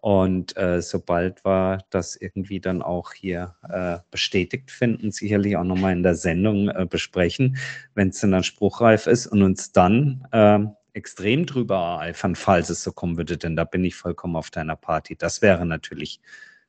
Und 0.00 0.56
äh, 0.58 0.82
sobald 0.82 1.44
wir 1.46 1.78
das 1.90 2.16
irgendwie 2.16 2.60
dann 2.60 2.82
auch 2.82 3.12
hier 3.14 3.54
äh, 3.68 3.98
bestätigt 4.10 4.70
finden, 4.70 5.12
sicherlich 5.12 5.56
auch 5.56 5.64
nochmal 5.64 5.92
in 5.92 6.02
der 6.02 6.14
Sendung 6.14 6.70
besprechen, 6.90 7.56
wenn 7.94 8.10
es 8.10 8.20
dann 8.20 8.44
spruchreif 8.44 9.06
ist 9.06 9.26
und 9.26 9.42
uns 9.42 9.72
dann 9.72 10.26
äh, 10.32 10.60
extrem 10.94 11.46
drüber 11.46 11.76
ereifern, 11.76 12.36
falls 12.36 12.70
es 12.70 12.82
so 12.82 12.92
kommen 12.92 13.16
würde, 13.16 13.36
denn 13.38 13.56
da 13.56 13.64
bin 13.64 13.84
ich 13.84 13.94
vollkommen 13.96 14.36
auf 14.36 14.50
deiner 14.50 14.76
Party. 14.76 15.16
Das 15.16 15.42
wäre 15.42 15.66
natürlich 15.66 16.20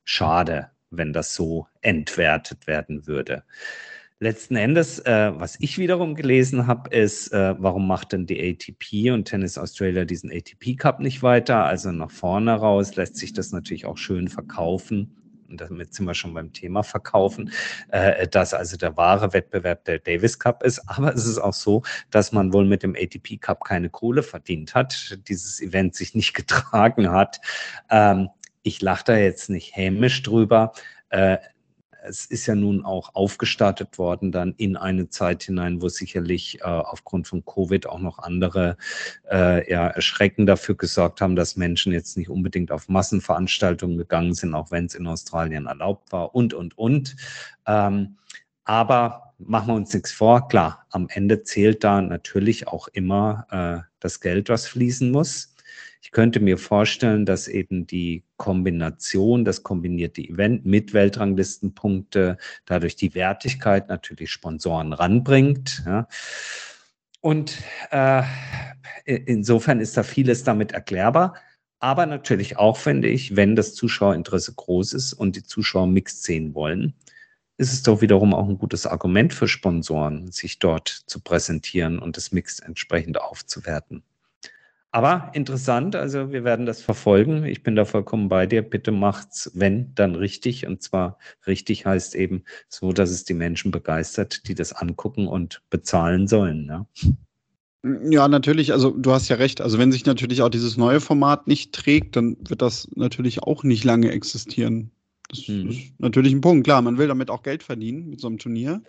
schade, 0.03 0.71
wenn 0.91 1.13
das 1.13 1.35
so 1.35 1.67
entwertet 1.81 2.67
werden 2.67 3.07
würde. 3.07 3.43
Letzten 4.19 4.55
Endes, 4.55 4.99
äh, 4.99 5.31
was 5.35 5.59
ich 5.59 5.77
wiederum 5.77 6.15
gelesen 6.15 6.67
habe, 6.67 6.89
ist, 6.95 7.33
äh, 7.33 7.53
warum 7.57 7.85
macht 7.85 8.13
denn 8.13 8.25
die 8.25 8.39
ATP 8.41 9.11
und 9.11 9.25
Tennis 9.25 9.57
Australia 9.57 10.05
diesen 10.05 10.31
ATP 10.31 10.77
Cup 10.77 11.01
nicht 11.01 11.21
weiter? 11.21 11.65
Also 11.65 11.91
nach 11.91 12.11
vorne 12.11 12.53
raus 12.53 12.95
lässt 12.95 13.17
sich 13.17 13.33
das 13.33 13.51
natürlich 13.51 13.85
auch 13.85 13.97
schön 13.97 14.29
verkaufen. 14.29 15.13
Und 15.49 15.59
damit 15.59 15.93
sind 15.93 16.05
wir 16.05 16.13
schon 16.13 16.33
beim 16.33 16.53
Thema 16.53 16.81
Verkaufen, 16.81 17.51
äh, 17.89 18.27
dass 18.27 18.53
also 18.53 18.77
der 18.77 18.95
wahre 18.95 19.33
Wettbewerb 19.33 19.83
der 19.83 19.99
Davis 19.99 20.39
Cup 20.39 20.63
ist. 20.63 20.79
Aber 20.87 21.13
es 21.13 21.25
ist 21.25 21.37
auch 21.37 21.53
so, 21.53 21.83
dass 22.09 22.31
man 22.31 22.53
wohl 22.53 22.65
mit 22.65 22.83
dem 22.83 22.95
ATP 22.95 23.37
Cup 23.37 23.65
keine 23.65 23.89
Kohle 23.89 24.23
verdient 24.23 24.75
hat, 24.75 25.19
dieses 25.27 25.61
Event 25.61 25.93
sich 25.93 26.15
nicht 26.15 26.33
getragen 26.35 27.11
hat. 27.11 27.41
Ähm, 27.89 28.29
ich 28.65 28.81
lache 28.81 29.03
da 29.05 29.17
jetzt 29.17 29.49
nicht 29.49 29.75
hämisch 29.75 30.23
drüber. 30.23 30.73
Äh, 31.09 31.37
es 32.07 32.25
ist 32.25 32.45
ja 32.45 32.55
nun 32.55 32.85
auch 32.85 33.15
aufgestartet 33.15 33.97
worden 33.97 34.31
dann 34.31 34.53
in 34.57 34.77
eine 34.77 35.09
Zeit 35.09 35.43
hinein, 35.43 35.81
wo 35.81 35.89
sicherlich 35.89 36.59
äh, 36.61 36.63
aufgrund 36.63 37.27
von 37.27 37.43
Covid 37.45 37.87
auch 37.87 37.99
noch 37.99 38.19
andere 38.19 38.77
äh, 39.31 39.69
ja, 39.71 39.87
Erschrecken 39.87 40.45
dafür 40.45 40.75
gesorgt 40.75 41.21
haben, 41.21 41.35
dass 41.35 41.57
Menschen 41.57 41.93
jetzt 41.93 42.17
nicht 42.17 42.29
unbedingt 42.29 42.71
auf 42.71 42.89
Massenveranstaltungen 42.89 43.97
gegangen 43.97 44.33
sind, 44.33 44.53
auch 44.53 44.71
wenn 44.71 44.85
es 44.85 44.95
in 44.95 45.07
Australien 45.07 45.65
erlaubt 45.65 46.11
war 46.11 46.35
und, 46.35 46.53
und, 46.53 46.77
und. 46.77 47.15
Ähm, 47.65 48.17
aber 48.63 49.33
machen 49.37 49.67
wir 49.67 49.75
uns 49.75 49.93
nichts 49.93 50.11
vor, 50.11 50.47
klar, 50.47 50.85
am 50.89 51.07
Ende 51.09 51.43
zählt 51.43 51.83
da 51.83 52.01
natürlich 52.01 52.67
auch 52.67 52.87
immer 52.89 53.47
äh, 53.51 53.87
das 53.99 54.21
Geld, 54.21 54.49
was 54.49 54.67
fließen 54.67 55.11
muss. 55.11 55.54
Ich 56.05 56.11
könnte 56.11 56.39
mir 56.39 56.59
vorstellen, 56.59 57.25
dass 57.25 57.47
eben 57.47 57.87
die 57.87 58.23
Kombination, 58.37 59.43
das 59.43 59.63
kombinierte 59.63 60.21
Event 60.21 60.63
mit 60.63 60.93
Weltranglistenpunkte 60.93 62.37
dadurch 62.65 62.95
die 62.95 63.15
Wertigkeit 63.15 63.89
natürlich 63.89 64.29
Sponsoren 64.29 64.93
ranbringt. 64.93 65.81
Ja. 65.83 66.07
Und 67.21 67.57
äh, 67.89 68.21
insofern 69.05 69.79
ist 69.79 69.97
da 69.97 70.03
vieles 70.03 70.43
damit 70.43 70.73
erklärbar. 70.73 71.37
Aber 71.79 72.05
natürlich 72.05 72.57
auch, 72.57 72.77
finde 72.77 73.07
ich, 73.07 73.35
wenn 73.35 73.55
das 73.55 73.73
Zuschauerinteresse 73.73 74.53
groß 74.53 74.93
ist 74.93 75.13
und 75.13 75.35
die 75.35 75.43
Zuschauer 75.43 75.87
Mixed 75.87 76.21
sehen 76.21 76.53
wollen, 76.53 76.93
ist 77.57 77.73
es 77.73 77.81
doch 77.81 78.01
wiederum 78.01 78.35
auch 78.35 78.47
ein 78.47 78.59
gutes 78.59 78.85
Argument 78.85 79.33
für 79.33 79.47
Sponsoren, 79.47 80.31
sich 80.31 80.59
dort 80.59 80.87
zu 80.87 81.19
präsentieren 81.19 81.97
und 81.97 82.15
das 82.15 82.31
Mixed 82.31 82.61
entsprechend 82.61 83.19
aufzuwerten. 83.19 84.03
Aber 84.95 85.29
interessant, 85.33 85.93
also 85.97 86.31
wir 86.31 86.45
werden 86.45 86.65
das 86.65 86.81
verfolgen. 86.81 87.43
Ich 87.43 87.63
bin 87.63 87.75
da 87.75 87.83
vollkommen 87.83 88.29
bei 88.29 88.45
dir. 88.45 88.61
Bitte 88.61 88.93
macht's, 88.93 89.51
wenn, 89.53 89.93
dann 89.93 90.15
richtig. 90.15 90.65
Und 90.67 90.81
zwar 90.83 91.19
richtig 91.45 91.85
heißt 91.85 92.15
eben 92.15 92.45
so, 92.69 92.93
dass 92.93 93.09
es 93.09 93.25
die 93.25 93.33
Menschen 93.33 93.71
begeistert, 93.71 94.47
die 94.47 94.55
das 94.55 94.71
angucken 94.71 95.27
und 95.27 95.61
bezahlen 95.69 96.29
sollen. 96.29 96.67
Ja. 96.69 96.87
Ja, 98.09 98.29
natürlich. 98.29 98.71
Also 98.71 98.91
du 98.91 99.11
hast 99.11 99.27
ja 99.27 99.35
recht. 99.35 99.59
Also 99.59 99.77
wenn 99.79 99.91
sich 99.91 100.05
natürlich 100.05 100.41
auch 100.41 100.47
dieses 100.47 100.77
neue 100.77 101.01
Format 101.01 101.45
nicht 101.45 101.73
trägt, 101.73 102.15
dann 102.15 102.37
wird 102.47 102.61
das 102.61 102.87
natürlich 102.95 103.43
auch 103.43 103.63
nicht 103.65 103.83
lange 103.83 104.11
existieren. 104.11 104.91
Das 105.27 105.39
hm. 105.39 105.71
ist 105.71 105.99
natürlich 105.99 106.31
ein 106.31 106.39
Punkt. 106.39 106.63
Klar, 106.63 106.81
man 106.81 106.97
will 106.97 107.09
damit 107.09 107.29
auch 107.29 107.43
Geld 107.43 107.63
verdienen 107.63 108.07
mit 108.07 108.21
so 108.21 108.27
einem 108.27 108.37
Turnier. 108.37 108.81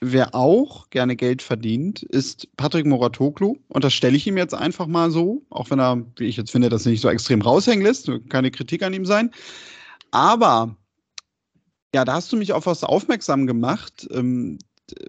Wer 0.00 0.34
auch 0.34 0.90
gerne 0.90 1.16
Geld 1.16 1.42
verdient, 1.42 2.02
ist 2.04 2.48
Patrick 2.56 2.86
Moratoglu. 2.86 3.56
Und 3.68 3.82
das 3.82 3.92
stelle 3.92 4.16
ich 4.16 4.26
ihm 4.28 4.36
jetzt 4.36 4.54
einfach 4.54 4.86
mal 4.86 5.10
so, 5.10 5.44
auch 5.50 5.70
wenn 5.70 5.80
er, 5.80 6.04
wie 6.16 6.26
ich 6.26 6.36
jetzt 6.36 6.52
finde, 6.52 6.68
das 6.68 6.84
nicht 6.84 7.00
so 7.00 7.08
extrem 7.08 7.42
raushängen 7.42 7.84
lässt. 7.84 8.08
Keine 8.28 8.52
Kritik 8.52 8.84
an 8.84 8.94
ihm 8.94 9.04
sein. 9.04 9.32
Aber 10.12 10.76
ja, 11.94 12.04
da 12.04 12.14
hast 12.14 12.32
du 12.32 12.36
mich 12.36 12.52
auf 12.52 12.66
was 12.66 12.84
aufmerksam 12.84 13.46
gemacht, 13.46 14.06
ähm, 14.12 14.58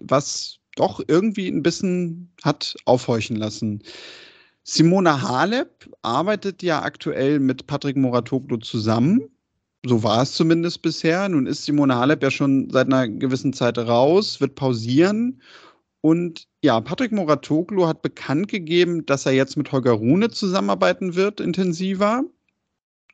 was 0.02 0.58
doch 0.74 1.00
irgendwie 1.06 1.48
ein 1.48 1.62
bisschen 1.62 2.32
hat 2.42 2.74
aufhorchen 2.84 3.36
lassen. 3.36 3.82
Simona 4.64 5.22
Halep 5.22 5.88
arbeitet 6.02 6.62
ja 6.62 6.82
aktuell 6.82 7.38
mit 7.38 7.66
Patrick 7.66 7.96
Moratoglu 7.96 8.56
zusammen 8.56 9.28
so 9.86 10.02
war 10.02 10.22
es 10.22 10.32
zumindest 10.32 10.82
bisher. 10.82 11.28
Nun 11.28 11.46
ist 11.46 11.64
Simone 11.64 11.96
Halep 11.96 12.22
ja 12.22 12.30
schon 12.30 12.70
seit 12.70 12.86
einer 12.86 13.08
gewissen 13.08 13.52
Zeit 13.52 13.78
raus, 13.78 14.40
wird 14.40 14.54
pausieren. 14.54 15.40
Und 16.02 16.48
ja, 16.62 16.80
Patrick 16.80 17.12
Moratoglu 17.12 17.86
hat 17.86 18.02
bekannt 18.02 18.48
gegeben, 18.48 19.04
dass 19.06 19.26
er 19.26 19.32
jetzt 19.32 19.56
mit 19.56 19.70
Holger 19.72 19.92
Rune 19.92 20.30
zusammenarbeiten 20.30 21.14
wird, 21.14 21.40
intensiver. 21.40 22.24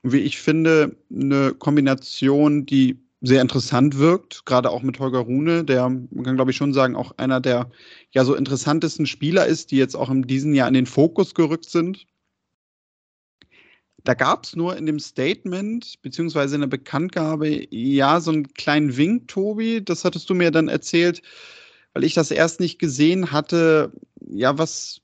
Wie 0.03 0.19
ich 0.19 0.39
finde, 0.39 0.97
eine 1.13 1.55
Kombination, 1.55 2.67
die 2.67 3.01
sehr 3.23 3.43
interessant 3.43 3.99
wirkt, 3.99 4.45
gerade 4.47 4.71
auch 4.71 4.83
mit 4.83 4.99
Holger 5.01 5.21
Rune, 5.21 5.65
der, 5.65 5.89
man 5.89 6.25
kann 6.25 6.37
glaube 6.37 6.51
ich 6.51 6.57
schon 6.57 6.73
sagen, 6.75 6.95
auch 6.95 7.13
einer 7.17 7.41
der 7.41 7.71
ja 8.13 8.25
so 8.25 8.35
interessantesten 8.35 9.07
Spieler 9.07 9.47
ist, 9.47 9.71
die 9.71 9.79
jetzt 9.79 9.97
auch 9.97 10.11
in 10.11 10.23
diesem 10.23 10.55
Jahr 10.55 10.69
in 10.69 10.75
den 10.75 10.87
Fokus 10.87 11.35
gerückt 11.35 11.69
sind. 11.71 12.07
Da 14.07 14.15
gab 14.15 14.45
es 14.45 14.55
nur 14.55 14.77
in 14.77 14.87
dem 14.87 15.01
Statement, 15.01 16.01
beziehungsweise 16.01 16.55
in 16.55 16.61
der 16.61 16.69
Bekanntgabe, 16.69 17.67
ja, 17.75 18.21
so 18.21 18.31
einen 18.31 18.55
kleinen 18.55 18.97
Wink, 18.97 19.27
Tobi. 19.27 19.85
Das 19.85 20.05
hattest 20.05 20.31
du 20.31 20.35
mir 20.35 20.53
dann 20.53 20.69
erzählt, 20.69 21.23
weil 21.93 22.05
ich 22.05 22.15
das 22.15 22.31
erst 22.31 22.61
nicht 22.61 22.79
gesehen 22.79 23.33
hatte, 23.33 23.91
ja, 24.21 24.57
was 24.59 25.01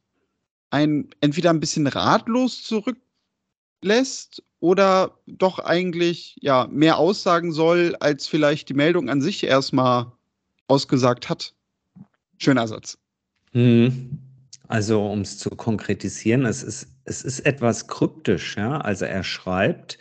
ein 0.71 1.11
entweder 1.21 1.51
ein 1.51 1.59
bisschen 1.59 1.89
ratlos 1.89 2.63
zurücklässt 2.63 4.45
oder 4.61 5.19
doch 5.27 5.59
eigentlich 5.59 6.37
ja 6.41 6.69
mehr 6.71 6.97
aussagen 6.99 7.51
soll, 7.51 7.97
als 7.99 8.29
vielleicht 8.29 8.69
die 8.69 8.75
Meldung 8.75 9.11
an 9.11 9.21
sich 9.21 9.43
erstmal 9.43 10.13
ausgesagt 10.69 11.29
hat. 11.29 11.55
Schöner 12.39 12.69
Satz. 12.69 12.99
Mhm. 13.53 14.21
Also, 14.69 15.05
um 15.05 15.23
es 15.23 15.39
zu 15.39 15.51
konkretisieren, 15.51 16.47
es 16.47 16.63
ist 16.63 16.92
es 17.05 17.23
ist 17.23 17.41
etwas 17.41 17.89
kryptisch, 17.89 18.57
ja. 18.57 18.81
Also, 18.81 19.05
er 19.05 19.25
schreibt 19.25 19.99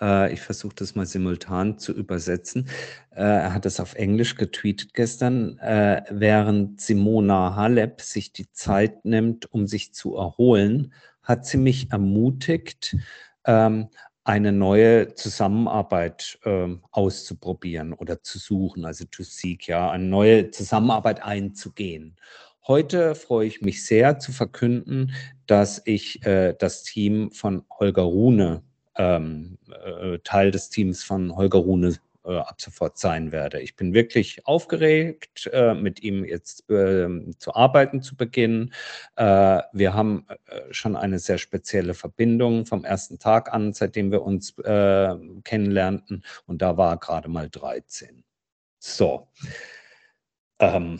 äh, 0.00 0.32
ich 0.32 0.40
versuche 0.40 0.74
das 0.76 0.94
mal 0.94 1.06
simultan 1.06 1.78
zu 1.78 1.92
übersetzen. 1.92 2.68
Äh, 3.10 3.22
er 3.22 3.54
hat 3.54 3.64
das 3.64 3.80
auf 3.80 3.94
Englisch 3.94 4.36
getweetet 4.36 4.94
gestern, 4.94 5.58
äh, 5.58 6.02
während 6.10 6.80
Simona 6.80 7.54
Halep 7.56 8.00
sich 8.00 8.32
die 8.32 8.50
Zeit 8.52 9.04
nimmt, 9.04 9.52
um 9.52 9.66
sich 9.66 9.94
zu 9.94 10.16
erholen, 10.16 10.92
hat 11.22 11.46
sie 11.46 11.58
mich 11.58 11.90
ermutigt, 11.90 12.96
ähm, 13.46 13.88
eine 14.24 14.52
neue 14.52 15.14
Zusammenarbeit 15.14 16.38
ähm, 16.44 16.82
auszuprobieren 16.90 17.92
oder 17.92 18.22
zu 18.22 18.38
suchen, 18.38 18.86
also 18.86 19.04
to 19.04 19.22
seek, 19.22 19.68
ja, 19.68 19.90
eine 19.90 20.04
neue 20.04 20.50
Zusammenarbeit 20.50 21.22
einzugehen. 21.22 22.16
Heute 22.66 23.14
freue 23.14 23.46
ich 23.46 23.60
mich 23.60 23.84
sehr 23.84 24.18
zu 24.18 24.32
verkünden, 24.32 25.12
dass 25.46 25.82
ich 25.84 26.24
äh, 26.24 26.54
das 26.58 26.82
Team 26.82 27.30
von 27.30 27.62
Holger 27.78 28.04
Rune, 28.04 28.62
ähm, 28.96 29.58
äh, 29.68 30.18
Teil 30.24 30.50
des 30.50 30.70
Teams 30.70 31.04
von 31.04 31.36
Holger 31.36 31.58
Rune 31.58 31.98
äh, 32.24 32.38
ab 32.38 32.58
sofort 32.62 32.96
sein 32.96 33.32
werde. 33.32 33.60
Ich 33.60 33.76
bin 33.76 33.92
wirklich 33.92 34.46
aufgeregt, 34.46 35.50
äh, 35.52 35.74
mit 35.74 36.02
ihm 36.02 36.24
jetzt 36.24 36.64
ähm, 36.70 37.34
zu 37.38 37.54
arbeiten 37.54 38.00
zu 38.00 38.16
beginnen. 38.16 38.72
Äh, 39.16 39.60
wir 39.74 39.92
haben 39.92 40.24
äh, 40.46 40.72
schon 40.72 40.96
eine 40.96 41.18
sehr 41.18 41.36
spezielle 41.36 41.92
Verbindung 41.92 42.64
vom 42.64 42.86
ersten 42.86 43.18
Tag 43.18 43.52
an, 43.52 43.74
seitdem 43.74 44.10
wir 44.10 44.22
uns 44.22 44.54
kennenlernten. 44.56 46.24
Und 46.46 46.62
da 46.62 46.78
war 46.78 46.94
er 46.94 46.96
gerade 46.96 47.28
mal 47.28 47.50
13. 47.50 48.24
So. 48.78 49.28
Ähm, 50.58 50.98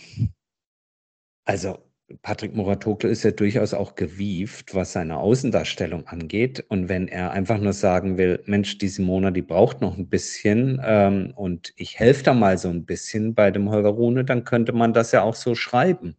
also 1.45 1.79
Patrick 2.23 2.55
Moratoglu 2.55 3.09
ist 3.09 3.23
ja 3.25 3.31
durchaus 3.31 3.73
auch 3.73 3.95
gewieft, 3.95 4.75
was 4.75 4.93
seine 4.93 5.19
Außendarstellung 5.19 6.07
angeht. 6.07 6.65
Und 6.69 6.89
wenn 6.89 7.09
er 7.09 7.31
einfach 7.33 7.59
nur 7.59 7.73
sagen 7.73 8.19
will, 8.19 8.43
Mensch, 8.47 8.79
die 8.79 8.89
Simona, 8.89 9.31
die 9.31 9.43
braucht 9.43 9.81
noch 9.81 9.97
ein 9.97 10.09
bisschen 10.09 10.81
ähm, 10.85 11.33
und 11.35 11.73
ich 11.77 11.99
helfe 11.99 12.23
da 12.23 12.35
mal 12.35 12.59
so 12.59 12.69
ein 12.69 12.85
bisschen 12.85 13.35
bei 13.35 13.51
dem 13.51 13.71
Holger 13.71 13.89
Rune, 13.89 14.25
dann 14.25 14.45
könnte 14.45 14.73
man 14.73 14.93
das 14.93 15.13
ja 15.13 15.23
auch 15.23 15.35
so 15.35 15.55
schreiben. 15.55 16.17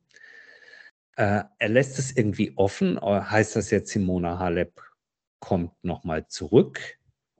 Äh, 1.18 1.44
er 1.60 1.70
lässt 1.70 2.00
es 2.00 2.16
irgendwie 2.16 2.54
offen. 2.56 3.00
Heißt 3.00 3.56
das 3.56 3.70
jetzt, 3.70 3.92
Simona 3.92 4.40
Halep 4.40 4.82
kommt 5.40 5.72
nochmal 5.84 6.28
zurück 6.28 6.80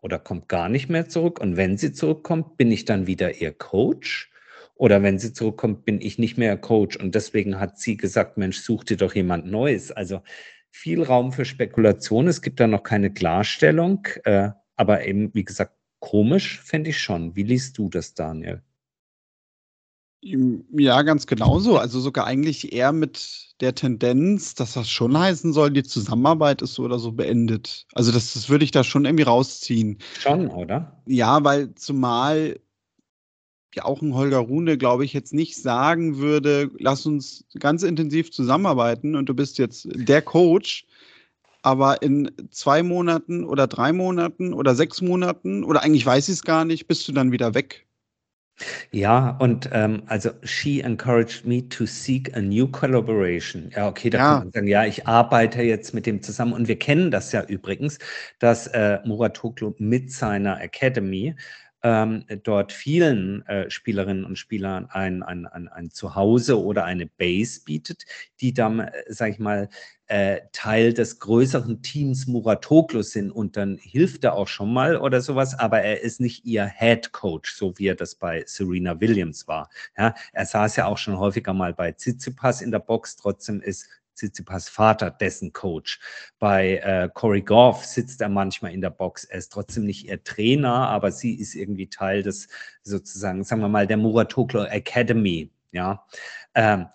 oder 0.02 0.20
kommt 0.20 0.48
gar 0.50 0.70
nicht 0.70 0.88
mehr 0.88 1.10
zurück? 1.10 1.40
Und 1.40 1.58
wenn 1.58 1.78
sie 1.78 1.94
zurückkommt, 1.94 2.58
bin 2.58 2.72
ich 2.72 2.86
dann 2.86 3.08
wieder 3.08 3.42
ihr 3.42 3.54
Coach? 3.54 4.32
Oder 4.76 5.02
wenn 5.02 5.20
sie 5.20 5.34
zurückkommt, 5.34 5.86
bin 5.86 6.02
ich 6.02 6.20
nicht 6.20 6.38
mehr 6.38 6.58
Coach. 6.58 6.98
Und 6.98 7.16
deswegen 7.16 7.60
hat 7.60 7.80
sie 7.80 7.96
gesagt, 7.98 8.38
Mensch, 8.38 8.60
such 8.60 8.84
dir 8.84 8.98
doch 8.98 9.16
jemand 9.16 9.46
Neues. 9.46 9.92
Also 9.92 10.22
viel 10.70 11.02
Raum 11.02 11.32
für 11.32 11.46
Spekulation. 11.46 12.28
Es 12.28 12.42
gibt 12.42 12.60
da 12.60 12.68
noch 12.68 12.84
keine 12.84 13.14
Klarstellung, 13.14 14.06
äh, 14.26 14.50
aber 14.76 15.06
eben, 15.06 15.34
wie 15.34 15.46
gesagt, 15.46 15.74
komisch 16.00 16.60
fände 16.60 16.90
ich 16.90 17.00
schon. 17.00 17.36
Wie 17.36 17.44
liest 17.44 17.78
du 17.78 17.90
das, 17.90 18.14
Daniel? 18.14 18.62
Ja, 20.22 21.04
ganz 21.04 21.28
genauso. 21.28 21.78
Also 21.78 22.00
sogar 22.00 22.26
eigentlich 22.26 22.74
eher 22.74 22.92
mit 22.92 23.54
der 23.62 23.76
Tendenz, 23.76 24.56
dass 24.56 24.74
das 24.74 24.90
schon 24.90 25.18
heißen 25.18 25.54
soll, 25.54 25.70
die 25.70 25.84
Zusammenarbeit 25.84 26.64
ist 26.64 26.74
so 26.74 26.84
oder 26.84 26.98
so 26.98 27.12
beendet. 27.12 27.86
Also 27.94 28.12
das, 28.12 28.34
das 28.34 28.50
würde 28.50 28.66
ich 28.66 28.72
da 28.72 28.84
schon 28.84 29.06
irgendwie 29.06 29.24
rausziehen. 29.24 30.00
Schon, 30.20 30.50
oder? 30.50 31.00
Ja, 31.06 31.44
weil 31.44 31.76
zumal 31.76 32.60
auch 33.84 34.02
ein 34.02 34.14
Holger 34.14 34.38
Rune, 34.40 34.78
glaube 34.78 35.06
ich, 35.06 35.14
jetzt 35.14 35.34
nicht 35.34 35.56
sagen 35.56 36.18
würde, 36.18 36.72
lass 36.80 37.06
uns 37.06 37.46
ganz 37.60 37.84
intensiv 37.84 38.32
zusammenarbeiten 38.32 39.16
und 39.16 39.28
du 39.28 39.34
bist 39.34 39.58
jetzt 39.58 39.88
der 39.94 40.22
Coach, 40.22 40.86
aber 41.62 42.02
in 42.02 42.32
zwei 42.52 42.84
Monaten 42.84 43.44
oder 43.44 43.68
drei 43.68 43.92
Monaten 43.92 44.54
oder 44.54 44.76
sechs 44.76 45.02
Monaten 45.02 45.64
oder 45.64 45.84
eigentlich 45.84 46.06
weiß 46.06 46.30
ich 46.30 46.36
es 46.36 46.44
gar 46.44 46.64
nicht, 46.64 46.88
bist 46.88 47.08
du 47.08 47.12
dann 47.12 47.32
wieder 47.32 47.54
weg. 47.54 47.86
Ja, 48.92 49.32
und 49.40 49.70
ähm, 49.74 50.04
also 50.06 50.30
she 50.44 50.80
encouraged 50.80 51.46
me 51.46 51.68
to 51.68 51.86
seek 51.86 52.36
a 52.38 52.40
new 52.40 52.68
collaboration. 52.68 53.70
Ja, 53.76 53.88
okay, 53.90 54.10
da 54.10 54.18
ja. 54.18 54.24
kann 54.24 54.40
man 54.40 54.52
sagen, 54.52 54.68
ja, 54.68 54.86
ich 54.86 55.06
arbeite 55.08 55.62
jetzt 55.62 55.94
mit 55.94 56.06
dem 56.06 56.22
zusammen. 56.22 56.54
Und 56.54 56.68
wir 56.68 56.80
kennen 56.80 57.12
das 57.12 57.32
ja 57.34 57.44
übrigens, 57.44 58.00
dass 58.40 58.68
äh, 58.68 59.00
Muratoglu 59.04 59.74
mit 59.78 60.12
seiner 60.12 60.62
Academy 60.62 61.36
ähm, 61.86 62.26
dort 62.42 62.72
vielen 62.72 63.46
äh, 63.46 63.70
Spielerinnen 63.70 64.26
und 64.26 64.40
Spielern 64.40 64.88
ein, 64.90 65.22
ein, 65.22 65.46
ein, 65.46 65.68
ein 65.68 65.92
Zuhause 65.92 66.60
oder 66.60 66.84
eine 66.84 67.06
Base 67.06 67.62
bietet, 67.64 68.06
die 68.42 68.56
dann, 68.56 68.80
äh, 68.80 68.92
sag 69.08 69.30
ich 69.30 69.38
mal, 69.38 69.70
äh, 70.08 70.42
Teil 70.52 70.94
des 70.94 71.20
größeren 71.20 71.84
Teams 71.84 72.26
Muratoglu 72.26 73.04
sind 73.04 73.30
und 73.30 73.56
dann 73.56 73.78
hilft 73.78 74.24
er 74.24 74.34
auch 74.34 74.48
schon 74.48 74.74
mal 74.74 74.98
oder 74.98 75.22
sowas, 75.22 75.54
aber 75.60 75.82
er 75.84 76.02
ist 76.02 76.20
nicht 76.20 76.44
ihr 76.44 76.66
Head 76.66 77.12
Coach, 77.12 77.54
so 77.54 77.78
wie 77.78 77.88
er 77.90 77.96
das 77.96 78.16
bei 78.16 78.44
Serena 78.48 79.00
Williams 79.00 79.48
war. 79.48 79.70
Ja, 79.96 80.16
er 80.34 80.46
saß 80.48 80.78
ja 80.78 80.88
auch 80.88 80.98
schon 80.98 81.20
häufiger 81.20 81.54
mal 81.54 81.76
bei 81.76 81.92
Tsitsipas 81.92 82.64
in 82.64 82.72
der 82.72 82.80
Box, 82.80 83.16
trotzdem 83.16 83.62
ist 83.62 83.88
Tsitsipas 84.16 84.70
Vater 84.70 85.12
dessen 85.12 85.54
Coach. 85.54 86.00
Bei 86.40 86.78
äh, 86.78 87.10
Corey 87.14 87.42
Goff 87.42 87.86
sitzt 87.86 88.22
er 88.22 88.30
manchmal 88.30 88.74
in 88.74 88.82
der 88.82 88.90
Box. 88.90 89.26
Er 89.26 89.40
ist 89.40 89.52
trotzdem 89.52 89.86
nicht 89.86 90.08
ihr 90.08 90.24
Trainer, 90.24 90.90
aber 90.90 91.12
sie 91.12 91.36
ist 91.36 91.56
irgendwie 91.56 91.88
Teil 91.88 92.24
des 92.24 92.48
sozusagen, 92.84 93.44
sagen 93.44 93.62
wir 93.62 93.70
mal, 93.70 93.88
der 93.88 93.98
Muratoglu 93.98 94.64
Academy. 94.64 95.52
Ja. 95.72 96.06
Ähm, 96.54 96.88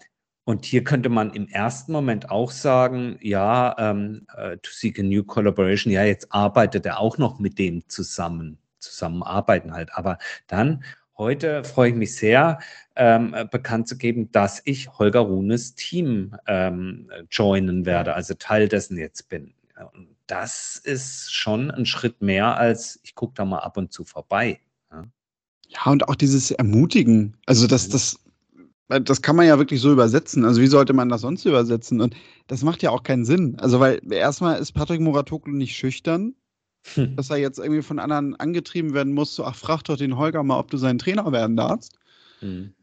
und 0.45 0.65
hier 0.65 0.83
könnte 0.83 1.11
man 1.11 1.33
im 1.33 1.47
ersten 1.49 1.93
Moment 1.93 2.31
auch 2.31 2.51
sagen, 2.51 3.19
ja, 3.21 3.77
ähm, 3.79 4.27
uh, 4.37 4.57
to 4.57 4.71
seek 4.73 4.99
a 4.99 5.03
new 5.03 5.23
collaboration, 5.23 5.93
ja, 5.93 6.03
jetzt 6.03 6.33
arbeitet 6.33 6.87
er 6.87 6.99
auch 6.99 7.19
noch 7.19 7.39
mit 7.39 7.59
dem 7.59 7.89
zusammen, 7.89 8.59
zusammenarbeiten 8.81 9.73
halt. 9.73 9.95
Aber 9.95 10.19
dann 10.49 10.83
Heute 11.21 11.65
freue 11.65 11.91
ich 11.91 11.97
mich 11.97 12.17
sehr, 12.17 12.61
ähm, 12.97 13.37
bekannt 13.51 13.87
zu 13.87 13.99
geben, 13.99 14.33
dass 14.33 14.63
ich 14.65 14.89
Holger 14.99 15.21
Runes 15.21 15.75
Team 15.75 16.35
ähm, 16.47 17.11
joinen 17.31 17.85
werde, 17.85 18.15
also 18.15 18.33
Teil 18.33 18.69
dessen 18.69 18.97
jetzt 18.97 19.29
bin. 19.29 19.53
Und 19.93 20.17
das 20.27 20.81
ist 20.83 21.31
schon 21.31 21.71
ein 21.71 21.85
Schritt 21.85 22.23
mehr 22.23 22.57
als 22.57 23.01
ich 23.03 23.15
gucke 23.15 23.35
da 23.35 23.45
mal 23.45 23.59
ab 23.59 23.77
und 23.77 23.93
zu 23.93 24.05
vorbei. 24.05 24.61
Ja, 24.91 25.05
ja 25.69 25.93
und 25.93 26.09
auch 26.09 26.15
dieses 26.15 26.53
Ermutigen, 26.53 27.37
also 27.45 27.67
das, 27.67 27.89
mhm. 27.89 27.93
das, 28.89 29.05
das 29.05 29.21
kann 29.21 29.37
man 29.37 29.47
ja 29.47 29.59
wirklich 29.59 29.83
so 29.83 29.93
übersetzen. 29.93 30.47
Also 30.47 30.63
wie 30.63 30.69
sollte 30.69 30.95
man 30.95 31.11
das 31.11 31.21
sonst 31.21 31.45
übersetzen? 31.45 32.01
Und 32.01 32.17
das 32.47 32.63
macht 32.63 32.83
ja 32.83 32.93
auch 32.93 33.03
keinen 33.03 33.27
Sinn. 33.27 33.59
Also 33.61 33.79
weil 33.79 34.01
erstmal 34.11 34.59
ist 34.59 34.73
Patrick 34.73 35.03
Moratoglu 35.03 35.53
nicht 35.53 35.77
schüchtern. 35.77 36.35
Hm. 36.95 37.17
Dass 37.17 37.31
er 37.31 37.37
jetzt 37.37 37.59
irgendwie 37.59 37.83
von 37.83 37.99
anderen 37.99 38.37
angetrieben 38.37 38.95
werden 38.95 39.13
muss, 39.13 39.35
so, 39.35 39.45
ach, 39.45 39.55
frag 39.55 39.83
doch 39.83 39.97
den 39.97 40.17
Holger 40.17 40.43
mal, 40.43 40.59
ob 40.59 40.71
du 40.71 40.77
sein 40.77 40.99
Trainer 40.99 41.31
werden 41.31 41.57
darfst. 41.57 41.99
Hm. 42.41 42.75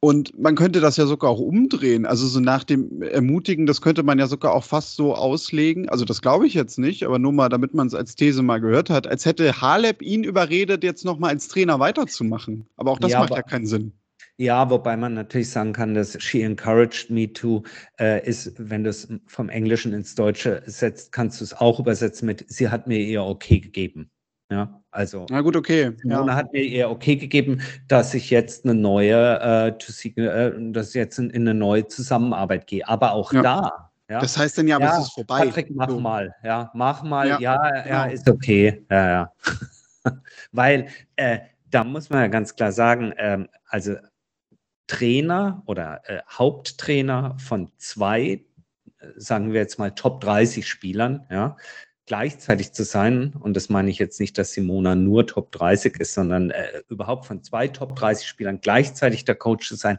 Und 0.00 0.38
man 0.38 0.56
könnte 0.56 0.80
das 0.80 0.98
ja 0.98 1.06
sogar 1.06 1.30
auch 1.30 1.40
umdrehen. 1.40 2.06
Also 2.06 2.26
so 2.26 2.38
nach 2.38 2.64
dem 2.64 3.02
Ermutigen, 3.02 3.66
das 3.66 3.80
könnte 3.80 4.02
man 4.02 4.18
ja 4.18 4.26
sogar 4.26 4.52
auch 4.52 4.64
fast 4.64 4.94
so 4.94 5.14
auslegen. 5.14 5.88
Also 5.88 6.04
das 6.04 6.20
glaube 6.20 6.46
ich 6.46 6.54
jetzt 6.54 6.78
nicht, 6.78 7.04
aber 7.04 7.18
nur 7.18 7.32
mal, 7.32 7.48
damit 7.48 7.72
man 7.72 7.86
es 7.86 7.94
als 7.94 8.14
These 8.14 8.42
mal 8.42 8.60
gehört 8.60 8.90
hat, 8.90 9.06
als 9.06 9.24
hätte 9.24 9.60
Haleb 9.60 10.02
ihn 10.02 10.22
überredet, 10.22 10.84
jetzt 10.84 11.04
nochmal 11.04 11.30
als 11.30 11.48
Trainer 11.48 11.80
weiterzumachen. 11.80 12.66
Aber 12.76 12.92
auch 12.92 12.98
das 12.98 13.12
ja, 13.12 13.20
macht 13.20 13.30
ja 13.30 13.42
keinen 13.42 13.66
Sinn. 13.66 13.94
Ja, 14.38 14.68
wobei 14.68 14.96
man 14.98 15.14
natürlich 15.14 15.50
sagen 15.50 15.72
kann, 15.72 15.94
dass 15.94 16.22
she 16.22 16.42
encouraged 16.42 17.08
me 17.10 17.32
to 17.32 17.62
äh, 17.98 18.26
ist, 18.26 18.52
wenn 18.58 18.84
du 18.84 18.90
es 18.90 19.08
vom 19.26 19.48
Englischen 19.48 19.94
ins 19.94 20.14
Deutsche 20.14 20.62
setzt, 20.66 21.12
kannst 21.12 21.40
du 21.40 21.44
es 21.44 21.54
auch 21.54 21.80
übersetzen 21.80 22.26
mit 22.26 22.44
sie 22.48 22.68
hat 22.68 22.86
mir 22.86 22.98
ihr 22.98 23.22
okay 23.22 23.60
gegeben. 23.60 24.10
Ja, 24.50 24.80
also. 24.90 25.26
Na 25.30 25.40
gut, 25.40 25.56
okay. 25.56 25.92
Simone 26.02 26.30
ja. 26.30 26.36
hat 26.36 26.52
mir 26.52 26.62
ihr 26.62 26.88
okay 26.90 27.16
gegeben, 27.16 27.62
dass 27.88 28.14
ich 28.14 28.30
jetzt 28.30 28.64
eine 28.64 28.74
neue, 28.74 29.40
äh, 29.40 29.72
to 29.78 29.90
see, 29.90 30.10
äh, 30.10 30.52
dass 30.72 30.90
ich 30.90 30.94
jetzt 30.94 31.18
in, 31.18 31.30
in, 31.30 31.42
eine 31.48 31.58
neue 31.58 31.88
Zusammenarbeit 31.88 32.66
gehe. 32.66 32.86
Aber 32.86 33.12
auch 33.12 33.32
ja. 33.32 33.42
da. 33.42 33.90
Ja. 34.08 34.20
Das 34.20 34.38
heißt 34.38 34.58
denn 34.58 34.68
ja, 34.68 34.78
ja 34.78 34.98
es 34.98 35.06
ist 35.06 35.14
vorbei. 35.14 35.46
Patrick, 35.46 35.74
mach 35.74 35.88
so. 35.88 35.98
mal. 35.98 36.32
Ja, 36.44 36.70
mach 36.74 37.02
mal. 37.02 37.26
Ja, 37.26 37.40
ja, 37.40 37.82
genau. 37.82 38.14
ist 38.14 38.30
okay. 38.30 38.84
Ja, 38.88 39.08
ja. 39.08 39.32
Weil 40.52 40.88
äh, 41.16 41.38
da 41.70 41.82
muss 41.82 42.08
man 42.10 42.20
ja 42.20 42.26
ganz 42.28 42.54
klar 42.54 42.70
sagen, 42.70 43.12
ähm, 43.16 43.48
also 43.68 43.96
Trainer 44.86 45.62
oder 45.66 46.02
äh, 46.04 46.20
Haupttrainer 46.28 47.36
von 47.38 47.70
zwei, 47.76 48.44
äh, 48.98 49.06
sagen 49.16 49.52
wir 49.52 49.60
jetzt 49.60 49.78
mal 49.78 49.90
Top 49.90 50.20
30 50.20 50.68
Spielern, 50.68 51.26
ja, 51.30 51.56
gleichzeitig 52.06 52.72
zu 52.72 52.84
sein, 52.84 53.34
und 53.40 53.54
das 53.54 53.68
meine 53.68 53.90
ich 53.90 53.98
jetzt 53.98 54.20
nicht, 54.20 54.38
dass 54.38 54.52
Simona 54.52 54.94
nur 54.94 55.26
Top 55.26 55.50
30 55.52 55.98
ist, 55.98 56.14
sondern 56.14 56.50
äh, 56.50 56.82
überhaupt 56.88 57.26
von 57.26 57.42
zwei 57.42 57.68
Top 57.68 57.96
30 57.96 58.26
Spielern 58.26 58.60
gleichzeitig 58.60 59.24
der 59.24 59.34
Coach 59.34 59.68
zu 59.68 59.74
sein, 59.74 59.98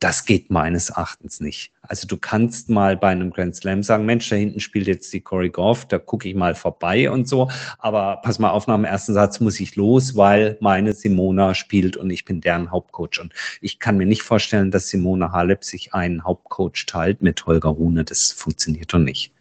das 0.00 0.26
geht 0.26 0.50
meines 0.50 0.90
Erachtens 0.90 1.40
nicht. 1.40 1.72
Also 1.80 2.06
du 2.06 2.18
kannst 2.18 2.68
mal 2.68 2.96
bei 2.96 3.08
einem 3.08 3.30
Grand 3.30 3.56
Slam 3.56 3.82
sagen, 3.82 4.04
Mensch, 4.04 4.28
da 4.28 4.36
hinten 4.36 4.60
spielt 4.60 4.86
jetzt 4.86 5.12
die 5.12 5.22
Corey 5.22 5.48
Goff, 5.48 5.86
da 5.86 5.98
gucke 5.98 6.28
ich 6.28 6.34
mal 6.34 6.54
vorbei 6.54 7.10
und 7.10 7.26
so. 7.26 7.50
Aber 7.78 8.20
pass 8.22 8.38
mal 8.38 8.50
auf, 8.50 8.66
nach 8.66 8.76
dem 8.76 8.84
ersten 8.84 9.14
Satz 9.14 9.40
muss 9.40 9.58
ich 9.58 9.74
los, 9.76 10.14
weil 10.14 10.58
meine 10.60 10.92
Simona 10.92 11.54
spielt 11.54 11.96
und 11.96 12.10
ich 12.10 12.24
bin 12.26 12.42
deren 12.42 12.70
Hauptcoach. 12.70 13.20
Und 13.20 13.32
ich 13.62 13.78
kann 13.78 13.96
mir 13.96 14.06
nicht 14.06 14.22
vorstellen, 14.22 14.70
dass 14.70 14.88
Simona 14.88 15.32
Halep 15.32 15.64
sich 15.64 15.94
einen 15.94 16.24
Hauptcoach 16.24 16.84
teilt 16.86 17.22
mit 17.22 17.46
Holger 17.46 17.70
Rune. 17.70 18.04
Das 18.04 18.32
funktioniert 18.32 18.92
doch 18.92 18.98
nicht. 18.98 19.32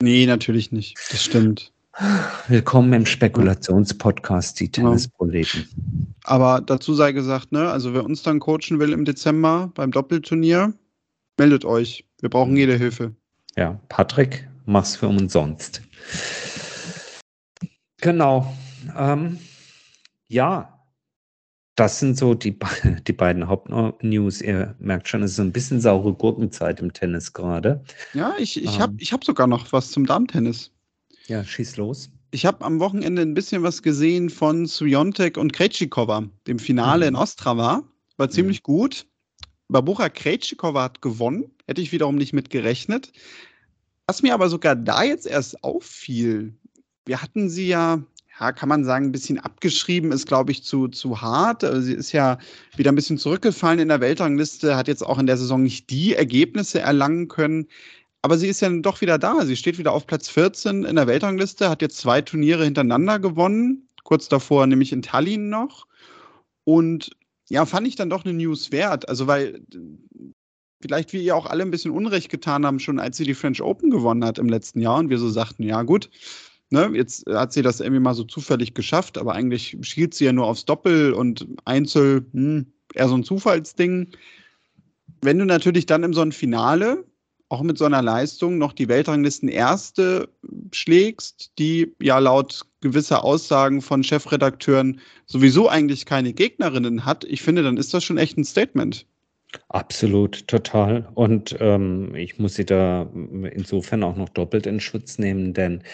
Nee, 0.00 0.26
natürlich 0.26 0.70
nicht. 0.70 0.96
Das 1.10 1.24
stimmt. 1.24 1.73
Willkommen 2.48 2.92
im 2.92 3.06
Spekulationspodcast, 3.06 4.58
die 4.58 4.68
Tennisproleten. 4.68 5.68
Aber 6.24 6.60
dazu 6.60 6.92
sei 6.94 7.12
gesagt, 7.12 7.52
ne, 7.52 7.70
also 7.70 7.94
wer 7.94 8.04
uns 8.04 8.22
dann 8.22 8.40
coachen 8.40 8.80
will 8.80 8.92
im 8.92 9.04
Dezember 9.04 9.70
beim 9.74 9.92
Doppelturnier, 9.92 10.74
meldet 11.38 11.64
euch. 11.64 12.04
Wir 12.20 12.30
brauchen 12.30 12.56
jede 12.56 12.76
Hilfe. 12.76 13.14
Ja, 13.56 13.78
Patrick, 13.88 14.48
mach's 14.66 14.96
für 14.96 15.06
umsonst. 15.06 15.82
Genau. 18.00 18.52
Ähm, 18.96 19.38
ja, 20.26 20.74
das 21.76 22.00
sind 22.00 22.18
so 22.18 22.34
die, 22.34 22.58
die 23.06 23.12
beiden 23.12 23.46
Hauptnews. 23.46 24.42
Ihr 24.42 24.74
merkt 24.80 25.08
schon, 25.08 25.22
es 25.22 25.32
ist 25.32 25.36
so 25.36 25.42
ein 25.42 25.52
bisschen 25.52 25.80
saure 25.80 26.12
Gurkenzeit 26.12 26.80
im 26.80 26.92
Tennis 26.92 27.32
gerade. 27.32 27.84
Ja, 28.14 28.34
ich, 28.38 28.60
ich 28.60 28.74
ähm, 28.74 28.80
habe 28.80 28.94
ich 28.98 29.12
hab 29.12 29.24
sogar 29.24 29.46
noch 29.46 29.72
was 29.72 29.92
zum 29.92 30.06
Darmtennis. 30.06 30.73
Ja, 31.26 31.42
schieß 31.44 31.76
los. 31.76 32.10
Ich 32.30 32.44
habe 32.44 32.64
am 32.64 32.80
Wochenende 32.80 33.22
ein 33.22 33.34
bisschen 33.34 33.62
was 33.62 33.82
gesehen 33.82 34.28
von 34.28 34.66
Sviontek 34.66 35.38
und 35.38 35.52
Krejcikova, 35.52 36.28
dem 36.46 36.58
Finale 36.58 37.06
mhm. 37.06 37.08
in 37.10 37.16
Ostrava. 37.16 37.84
War 38.16 38.30
ziemlich 38.30 38.58
mhm. 38.58 38.64
gut. 38.64 39.06
Babucha 39.68 40.08
Krejcikova 40.08 40.82
hat 40.82 41.00
gewonnen. 41.00 41.50
Hätte 41.66 41.80
ich 41.80 41.92
wiederum 41.92 42.16
nicht 42.16 42.32
mit 42.32 42.50
gerechnet. 42.50 43.12
Was 44.06 44.22
mir 44.22 44.34
aber 44.34 44.48
sogar 44.48 44.76
da 44.76 45.02
jetzt 45.02 45.26
erst 45.26 45.64
auffiel, 45.64 46.54
wir 47.06 47.22
hatten 47.22 47.48
sie 47.48 47.68
ja, 47.68 48.02
ja, 48.38 48.52
kann 48.52 48.68
man 48.68 48.84
sagen, 48.84 49.06
ein 49.06 49.12
bisschen 49.12 49.38
abgeschrieben, 49.38 50.12
ist, 50.12 50.26
glaube 50.26 50.52
ich, 50.52 50.62
zu, 50.62 50.88
zu 50.88 51.22
hart. 51.22 51.64
Also 51.64 51.80
sie 51.80 51.94
ist 51.94 52.12
ja 52.12 52.38
wieder 52.76 52.92
ein 52.92 52.96
bisschen 52.96 53.16
zurückgefallen 53.16 53.78
in 53.78 53.88
der 53.88 54.00
Weltrangliste, 54.00 54.76
hat 54.76 54.88
jetzt 54.88 55.02
auch 55.02 55.18
in 55.18 55.26
der 55.26 55.38
Saison 55.38 55.62
nicht 55.62 55.88
die 55.88 56.14
Ergebnisse 56.14 56.80
erlangen 56.80 57.28
können, 57.28 57.68
aber 58.24 58.38
sie 58.38 58.48
ist 58.48 58.62
ja 58.62 58.70
doch 58.70 59.02
wieder 59.02 59.18
da. 59.18 59.44
Sie 59.44 59.54
steht 59.54 59.76
wieder 59.76 59.92
auf 59.92 60.06
Platz 60.06 60.30
14 60.30 60.84
in 60.84 60.96
der 60.96 61.06
Weltrangliste, 61.06 61.68
hat 61.68 61.82
jetzt 61.82 61.98
zwei 61.98 62.22
Turniere 62.22 62.64
hintereinander 62.64 63.18
gewonnen, 63.18 63.86
kurz 64.02 64.30
davor 64.30 64.66
nämlich 64.66 64.92
in 64.92 65.02
Tallinn 65.02 65.50
noch. 65.50 65.86
Und 66.64 67.10
ja, 67.50 67.66
fand 67.66 67.86
ich 67.86 67.96
dann 67.96 68.08
doch 68.08 68.24
eine 68.24 68.32
News 68.32 68.72
wert. 68.72 69.10
Also, 69.10 69.26
weil 69.26 69.60
vielleicht 70.80 71.12
wir 71.12 71.20
ihr 71.20 71.36
auch 71.36 71.44
alle 71.44 71.64
ein 71.64 71.70
bisschen 71.70 71.90
Unrecht 71.90 72.30
getan 72.30 72.64
haben, 72.64 72.80
schon 72.80 72.98
als 72.98 73.18
sie 73.18 73.24
die 73.24 73.34
French 73.34 73.60
Open 73.60 73.90
gewonnen 73.90 74.24
hat 74.24 74.38
im 74.38 74.48
letzten 74.48 74.80
Jahr 74.80 75.00
und 75.00 75.10
wir 75.10 75.18
so 75.18 75.28
sagten, 75.28 75.62
ja 75.62 75.82
gut, 75.82 76.08
ne, 76.70 76.92
jetzt 76.94 77.26
hat 77.26 77.52
sie 77.52 77.60
das 77.60 77.80
irgendwie 77.80 78.00
mal 78.00 78.14
so 78.14 78.24
zufällig 78.24 78.72
geschafft, 78.72 79.18
aber 79.18 79.34
eigentlich 79.34 79.76
schielt 79.82 80.14
sie 80.14 80.24
ja 80.24 80.32
nur 80.32 80.46
aufs 80.46 80.64
Doppel 80.64 81.12
und 81.12 81.46
Einzel, 81.66 82.24
hm, 82.32 82.72
eher 82.94 83.08
so 83.10 83.18
ein 83.18 83.24
Zufallsding. 83.24 84.12
Wenn 85.20 85.38
du 85.38 85.44
natürlich 85.44 85.84
dann 85.84 86.04
in 86.04 86.14
so 86.14 86.22
ein 86.22 86.32
Finale 86.32 87.04
auch 87.54 87.62
mit 87.62 87.78
so 87.78 87.84
einer 87.84 88.02
Leistung 88.02 88.58
noch 88.58 88.72
die 88.72 88.88
Weltranglisten 88.88 89.48
erste 89.48 90.28
schlägst, 90.72 91.52
die 91.58 91.94
ja 92.02 92.18
laut 92.18 92.62
gewisser 92.80 93.22
Aussagen 93.22 93.80
von 93.80 94.02
Chefredakteuren 94.02 95.00
sowieso 95.26 95.68
eigentlich 95.68 96.04
keine 96.04 96.32
Gegnerinnen 96.32 97.04
hat, 97.04 97.24
ich 97.24 97.42
finde, 97.42 97.62
dann 97.62 97.76
ist 97.76 97.94
das 97.94 98.02
schon 98.02 98.18
echt 98.18 98.36
ein 98.36 98.44
Statement. 98.44 99.06
Absolut, 99.68 100.48
total. 100.48 101.08
Und 101.14 101.56
ähm, 101.60 102.12
ich 102.16 102.40
muss 102.40 102.56
sie 102.56 102.64
da 102.64 103.08
insofern 103.12 104.02
auch 104.02 104.16
noch 104.16 104.28
doppelt 104.30 104.66
in 104.66 104.80
Schutz 104.80 105.18
nehmen, 105.18 105.54
denn 105.54 105.84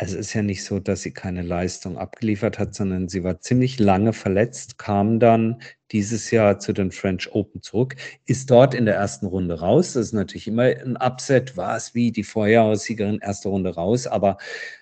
es 0.00 0.14
ist 0.14 0.32
ja 0.32 0.42
nicht 0.42 0.64
so, 0.64 0.78
dass 0.78 1.02
sie 1.02 1.10
keine 1.10 1.42
Leistung 1.42 1.98
abgeliefert 1.98 2.60
hat, 2.60 2.72
sondern 2.72 3.08
sie 3.08 3.24
war 3.24 3.40
ziemlich 3.40 3.80
lange 3.80 4.12
verletzt, 4.12 4.78
kam 4.78 5.18
dann 5.18 5.60
dieses 5.90 6.30
Jahr 6.30 6.60
zu 6.60 6.72
den 6.72 6.92
French 6.92 7.32
Open 7.32 7.62
zurück, 7.62 7.96
ist 8.24 8.48
dort 8.48 8.74
in 8.74 8.84
der 8.84 8.94
ersten 8.94 9.26
Runde 9.26 9.58
raus. 9.58 9.94
Das 9.94 10.06
ist 10.06 10.12
natürlich 10.12 10.46
immer 10.46 10.64
ein 10.64 10.96
Upset, 10.96 11.56
war 11.56 11.76
es 11.76 11.96
wie 11.96 12.12
die 12.12 12.22
Vorjahressiegerin 12.22 13.18
erste 13.18 13.48
Runde 13.48 13.74
raus, 13.74 14.06
aber 14.06 14.36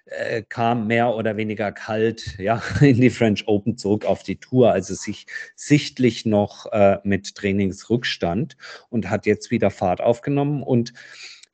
äh, 0.04 0.42
kam 0.42 0.86
mehr 0.86 1.14
oder 1.14 1.38
weniger 1.38 1.72
kalt 1.72 2.38
ja, 2.38 2.62
in 2.82 3.00
die 3.00 3.08
French 3.08 3.48
Open 3.48 3.78
zurück 3.78 4.04
auf 4.04 4.22
die 4.22 4.36
Tour, 4.36 4.72
also 4.72 4.92
sich 4.92 5.26
sichtlich 5.54 6.26
noch 6.26 6.66
äh, 6.72 6.98
mit 7.04 7.34
Trainingsrückstand 7.36 8.58
und 8.90 9.08
hat 9.08 9.24
jetzt 9.24 9.50
wieder 9.50 9.70
Fahrt 9.70 10.02
aufgenommen 10.02 10.62
und 10.62 10.92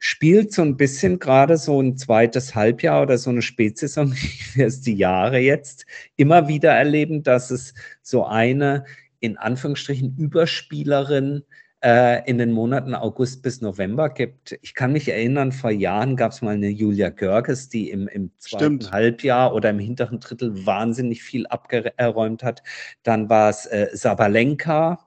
spielt 0.04 0.52
so 0.52 0.62
ein 0.62 0.76
bisschen 0.76 1.20
gerade 1.20 1.56
so 1.56 1.80
ein 1.80 1.96
zweites 1.96 2.56
Halbjahr 2.56 3.02
oder 3.02 3.18
so 3.18 3.30
eine 3.30 3.40
Spätsaison, 3.40 4.12
wie 4.16 4.58
wir 4.58 4.66
es 4.66 4.80
die 4.80 4.96
Jahre 4.96 5.38
jetzt 5.38 5.86
immer 6.16 6.48
wieder 6.48 6.72
erleben, 6.72 7.22
dass 7.22 7.52
es 7.52 7.72
so 8.02 8.26
eine 8.26 8.84
in 9.20 9.36
Anführungsstrichen 9.38 10.16
Überspielerin 10.18 11.44
äh, 11.84 12.28
in 12.28 12.38
den 12.38 12.50
Monaten 12.50 12.96
August 12.96 13.44
bis 13.44 13.60
November 13.60 14.08
gibt. 14.08 14.58
Ich 14.60 14.74
kann 14.74 14.90
mich 14.90 15.08
erinnern, 15.08 15.52
vor 15.52 15.70
Jahren 15.70 16.16
gab 16.16 16.32
es 16.32 16.42
mal 16.42 16.54
eine 16.54 16.68
Julia 16.68 17.10
Görges, 17.10 17.68
die 17.68 17.88
im, 17.88 18.08
im 18.08 18.32
zweiten 18.38 18.80
Stimmt. 18.80 18.90
Halbjahr 18.90 19.54
oder 19.54 19.70
im 19.70 19.78
hinteren 19.78 20.18
Drittel 20.18 20.66
wahnsinnig 20.66 21.22
viel 21.22 21.46
abgeräumt 21.46 22.42
hat. 22.42 22.64
Dann 23.04 23.30
war 23.30 23.50
es 23.50 23.66
äh, 23.66 23.88
Sabalenka, 23.92 24.98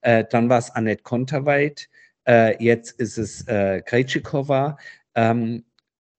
äh, 0.00 0.24
dann 0.28 0.48
war 0.48 0.58
es 0.58 0.72
Annette 0.72 1.04
Konterweit, 1.04 1.88
äh, 2.30 2.62
jetzt 2.62 2.92
ist 3.00 3.18
es 3.18 3.46
äh, 3.48 3.82
Krejcikova. 3.82 4.78
Ähm, 5.14 5.64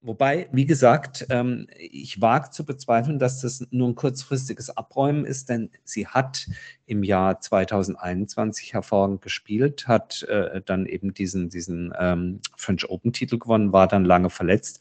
Wobei, 0.04 0.48
wie 0.50 0.66
gesagt, 0.66 1.26
ähm, 1.30 1.68
ich 1.78 2.20
wage 2.20 2.50
zu 2.50 2.64
bezweifeln, 2.64 3.20
dass 3.20 3.40
das 3.40 3.64
nur 3.70 3.88
ein 3.88 3.94
kurzfristiges 3.94 4.76
Abräumen 4.76 5.24
ist, 5.24 5.48
denn 5.48 5.70
sie 5.84 6.08
hat 6.08 6.48
im 6.86 7.04
Jahr 7.04 7.40
2021 7.40 8.72
hervorragend 8.72 9.22
gespielt, 9.22 9.86
hat 9.86 10.24
äh, 10.24 10.60
dann 10.66 10.86
eben 10.86 11.14
diesen, 11.14 11.50
diesen 11.50 11.94
ähm, 11.96 12.40
French 12.56 12.90
Open-Titel 12.90 13.38
gewonnen, 13.38 13.72
war 13.72 13.86
dann 13.86 14.04
lange 14.04 14.28
verletzt 14.28 14.80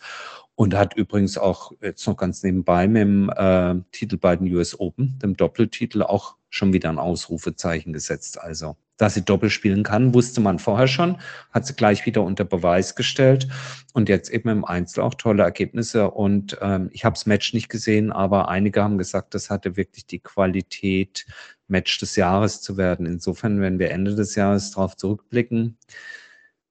und 0.56 0.74
hat 0.74 0.96
übrigens 0.96 1.38
auch 1.38 1.72
jetzt 1.82 2.08
noch 2.08 2.18
ganz 2.18 2.42
nebenbei 2.42 2.88
mit 2.88 3.04
dem 3.04 3.30
äh, 3.30 3.76
Titel 3.92 4.18
bei 4.18 4.36
den 4.36 4.52
US 4.56 4.80
Open, 4.80 5.20
dem 5.20 5.38
Doppeltitel, 5.38 6.02
auch 6.02 6.36
schon 6.50 6.74
wieder 6.74 6.90
ein 6.90 6.98
Ausrufezeichen 6.98 7.94
gesetzt. 7.94 8.42
Also 8.42 8.76
dass 9.02 9.16
sie 9.16 9.26
Doppel 9.26 9.50
spielen 9.50 9.82
kann, 9.84 10.14
wusste 10.14 10.42
man 10.42 10.60
vorher 10.60 10.88
schon, 10.88 11.18
hat 11.52 11.66
sie 11.66 11.74
gleich 11.74 12.06
wieder 12.06 12.22
unter 12.22 12.46
Beweis 12.46 12.96
gestellt 12.96 13.48
und 13.94 14.10
jetzt 14.10 14.30
eben 14.30 14.50
im 14.50 14.64
Einzel 14.64 15.02
auch 15.02 15.16
tolle 15.16 15.42
Ergebnisse. 15.42 16.12
Und 16.12 16.58
ähm, 16.62 16.90
ich 16.94 17.04
habe 17.04 17.16
das 17.16 17.26
Match 17.26 17.54
nicht 17.54 17.68
gesehen, 17.68 18.12
aber 18.12 18.50
einige 18.50 18.84
haben 18.84 19.00
gesagt, 19.00 19.34
das 19.34 19.50
hatte 19.50 19.76
wirklich 19.76 20.06
die 20.06 20.20
Qualität, 20.20 21.26
Match 21.68 21.98
des 21.98 22.16
Jahres 22.16 22.62
zu 22.62 22.78
werden. 22.78 23.08
Insofern, 23.08 23.60
wenn 23.60 23.80
wir 23.80 23.90
Ende 23.90 24.14
des 24.14 24.36
Jahres 24.36 24.70
darauf 24.70 24.96
zurückblicken, 24.96 25.78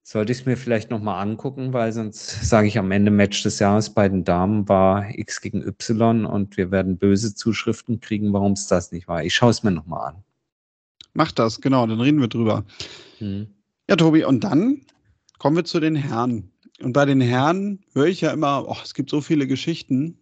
sollte 0.05 0.31
ich 0.31 0.41
es 0.41 0.47
mir 0.47 0.57
vielleicht 0.57 0.91
nochmal 0.91 1.23
angucken, 1.23 1.73
weil 1.73 1.93
sonst 1.93 2.49
sage 2.49 2.69
ich 2.69 2.79
am 2.79 2.93
Ende 2.93 3.11
Match 3.11 3.43
des 3.43 3.59
Jahres 3.59 3.91
bei 3.91 4.09
den 4.09 4.25
Damen 4.25 4.69
war 4.69 5.09
X 5.19 5.41
gegen 5.41 5.67
Y 5.67 6.27
und 6.27 6.57
wir 6.57 6.71
werden 6.71 6.97
böse 6.97 7.35
Zuschriften 7.35 8.01
kriegen, 8.01 8.33
warum 8.33 8.53
es 8.53 8.69
das 8.69 8.93
nicht 8.93 9.09
war. 9.09 9.25
Ich 9.25 9.35
schaue 9.35 9.51
es 9.51 9.65
mir 9.65 9.73
nochmal 9.73 10.11
an. 10.11 10.25
Mach 11.15 11.33
das, 11.33 11.61
genau, 11.61 11.87
dann 11.87 12.01
reden 12.01 12.21
wir 12.21 12.29
drüber. 12.29 12.65
Hm. 13.19 13.49
Ja, 13.89 13.97
Tobi, 13.97 14.25
und 14.25 14.45
dann 14.45 14.83
kommen 15.39 15.57
wir 15.57 15.65
zu 15.65 15.81
den 15.81 15.97
Herren. 15.97 16.51
Und 16.81 16.93
bei 16.93 17.05
den 17.05 17.21
Herren 17.21 17.81
höre 17.93 18.07
ich 18.07 18.21
ja 18.21 18.31
immer, 18.31 18.65
oh, 18.69 18.77
es 18.83 18.95
gibt 18.95 19.11
so 19.11 19.21
viele 19.21 19.47
Geschichten. 19.47 20.17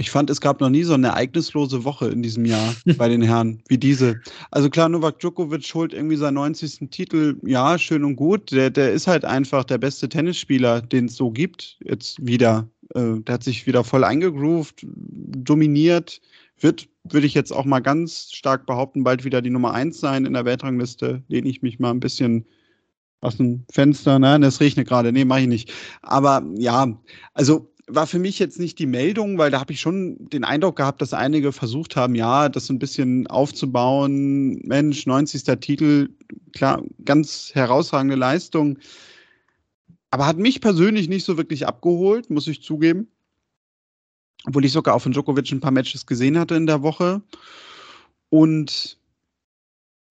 Ich 0.00 0.10
fand, 0.10 0.30
es 0.30 0.40
gab 0.40 0.60
noch 0.60 0.70
nie 0.70 0.84
so 0.84 0.94
eine 0.94 1.08
ereignislose 1.08 1.82
Woche 1.82 2.08
in 2.08 2.22
diesem 2.22 2.44
Jahr 2.44 2.74
bei 2.96 3.08
den 3.08 3.20
Herren 3.20 3.62
wie 3.68 3.78
diese. 3.78 4.20
Also 4.52 4.70
klar, 4.70 4.88
Novak 4.88 5.18
Djokovic 5.18 5.74
holt 5.74 5.92
irgendwie 5.92 6.16
seinen 6.16 6.34
90. 6.34 6.88
Titel. 6.90 7.36
Ja, 7.42 7.76
schön 7.78 8.04
und 8.04 8.14
gut. 8.14 8.52
Der, 8.52 8.70
der 8.70 8.92
ist 8.92 9.08
halt 9.08 9.24
einfach 9.24 9.64
der 9.64 9.78
beste 9.78 10.08
Tennisspieler, 10.08 10.80
den 10.80 11.06
es 11.06 11.16
so 11.16 11.30
gibt. 11.30 11.78
Jetzt 11.82 12.24
wieder. 12.24 12.68
Äh, 12.94 13.20
der 13.20 13.34
hat 13.34 13.42
sich 13.42 13.66
wieder 13.66 13.82
voll 13.82 14.04
eingegroovt, 14.04 14.86
dominiert, 14.86 16.20
wird, 16.60 16.88
würde 17.04 17.26
ich 17.26 17.34
jetzt 17.34 17.52
auch 17.52 17.64
mal 17.64 17.80
ganz 17.80 18.30
stark 18.32 18.66
behaupten, 18.66 19.04
bald 19.04 19.24
wieder 19.24 19.42
die 19.42 19.50
Nummer 19.50 19.72
eins 19.72 20.00
sein 20.00 20.26
in 20.26 20.32
der 20.32 20.44
Weltrangliste. 20.44 21.22
Lehne 21.28 21.48
ich 21.48 21.62
mich 21.62 21.78
mal 21.78 21.90
ein 21.90 22.00
bisschen 22.00 22.46
aus 23.20 23.36
dem 23.36 23.64
Fenster. 23.70 24.18
Nein, 24.18 24.42
das 24.42 24.60
regnet 24.60 24.88
gerade. 24.88 25.12
Nee, 25.12 25.24
mache 25.24 25.42
ich 25.42 25.46
nicht. 25.48 25.72
Aber 26.02 26.44
ja, 26.56 26.98
also 27.34 27.72
war 27.90 28.06
für 28.06 28.18
mich 28.18 28.38
jetzt 28.38 28.58
nicht 28.58 28.78
die 28.78 28.86
Meldung, 28.86 29.38
weil 29.38 29.50
da 29.50 29.60
habe 29.60 29.72
ich 29.72 29.80
schon 29.80 30.16
den 30.28 30.44
Eindruck 30.44 30.76
gehabt, 30.76 31.00
dass 31.00 31.14
einige 31.14 31.52
versucht 31.52 31.96
haben, 31.96 32.14
ja, 32.14 32.48
das 32.48 32.66
so 32.66 32.74
ein 32.74 32.78
bisschen 32.78 33.26
aufzubauen. 33.28 34.60
Mensch, 34.64 35.06
90. 35.06 35.42
Titel, 35.60 36.10
klar, 36.52 36.82
ganz 37.04 37.50
herausragende 37.54 38.16
Leistung. 38.16 38.78
Aber 40.10 40.26
hat 40.26 40.38
mich 40.38 40.60
persönlich 40.60 41.08
nicht 41.08 41.24
so 41.24 41.36
wirklich 41.36 41.66
abgeholt, 41.66 42.30
muss 42.30 42.46
ich 42.46 42.62
zugeben 42.62 43.08
obwohl 44.48 44.64
ich 44.64 44.72
sogar 44.72 44.94
auch 44.94 45.02
von 45.02 45.12
Djokovic 45.12 45.52
ein 45.52 45.60
paar 45.60 45.70
Matches 45.70 46.06
gesehen 46.06 46.38
hatte 46.38 46.54
in 46.54 46.66
der 46.66 46.82
Woche. 46.82 47.20
Und 48.30 48.98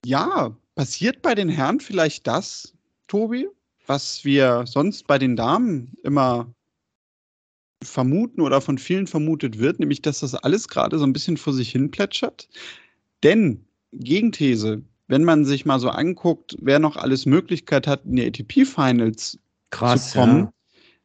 ja, 0.06 0.56
passiert 0.76 1.24
bei 1.24 1.34
den 1.34 1.50
Herren 1.50 1.80
vielleicht 1.80 2.28
das, 2.28 2.74
Tobi, 3.08 3.48
was 3.88 4.24
wir 4.24 4.66
sonst 4.68 5.08
bei 5.08 5.18
den 5.18 5.36
Damen 5.36 5.98
immer 6.04 6.54
vermuten 7.84 8.42
oder 8.42 8.62
von 8.62 8.78
vielen 8.78 9.08
vermutet 9.08 9.58
wird, 9.58 9.80
nämlich 9.80 10.04
dass 10.04 10.20
das 10.20 10.36
alles 10.36 10.68
gerade 10.68 11.00
so 11.00 11.06
ein 11.06 11.14
bisschen 11.14 11.38
vor 11.38 11.54
sich 11.54 11.72
hin 11.72 11.90
plätschert. 11.90 12.48
Denn, 13.24 13.66
Gegenthese, 13.92 14.84
wenn 15.08 15.24
man 15.24 15.46
sich 15.46 15.66
mal 15.66 15.80
so 15.80 15.90
anguckt, 15.90 16.56
wer 16.62 16.78
noch 16.78 16.96
alles 16.96 17.26
Möglichkeit 17.26 17.88
hat, 17.88 18.06
in 18.06 18.18
die 18.18 18.28
ATP-Finals 18.28 19.40
zu 19.72 20.12
kommen, 20.14 20.40
ja. 20.40 20.52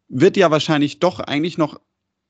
wird 0.08 0.36
ja 0.36 0.50
wahrscheinlich 0.50 0.98
doch 0.98 1.18
eigentlich 1.18 1.56
noch 1.56 1.80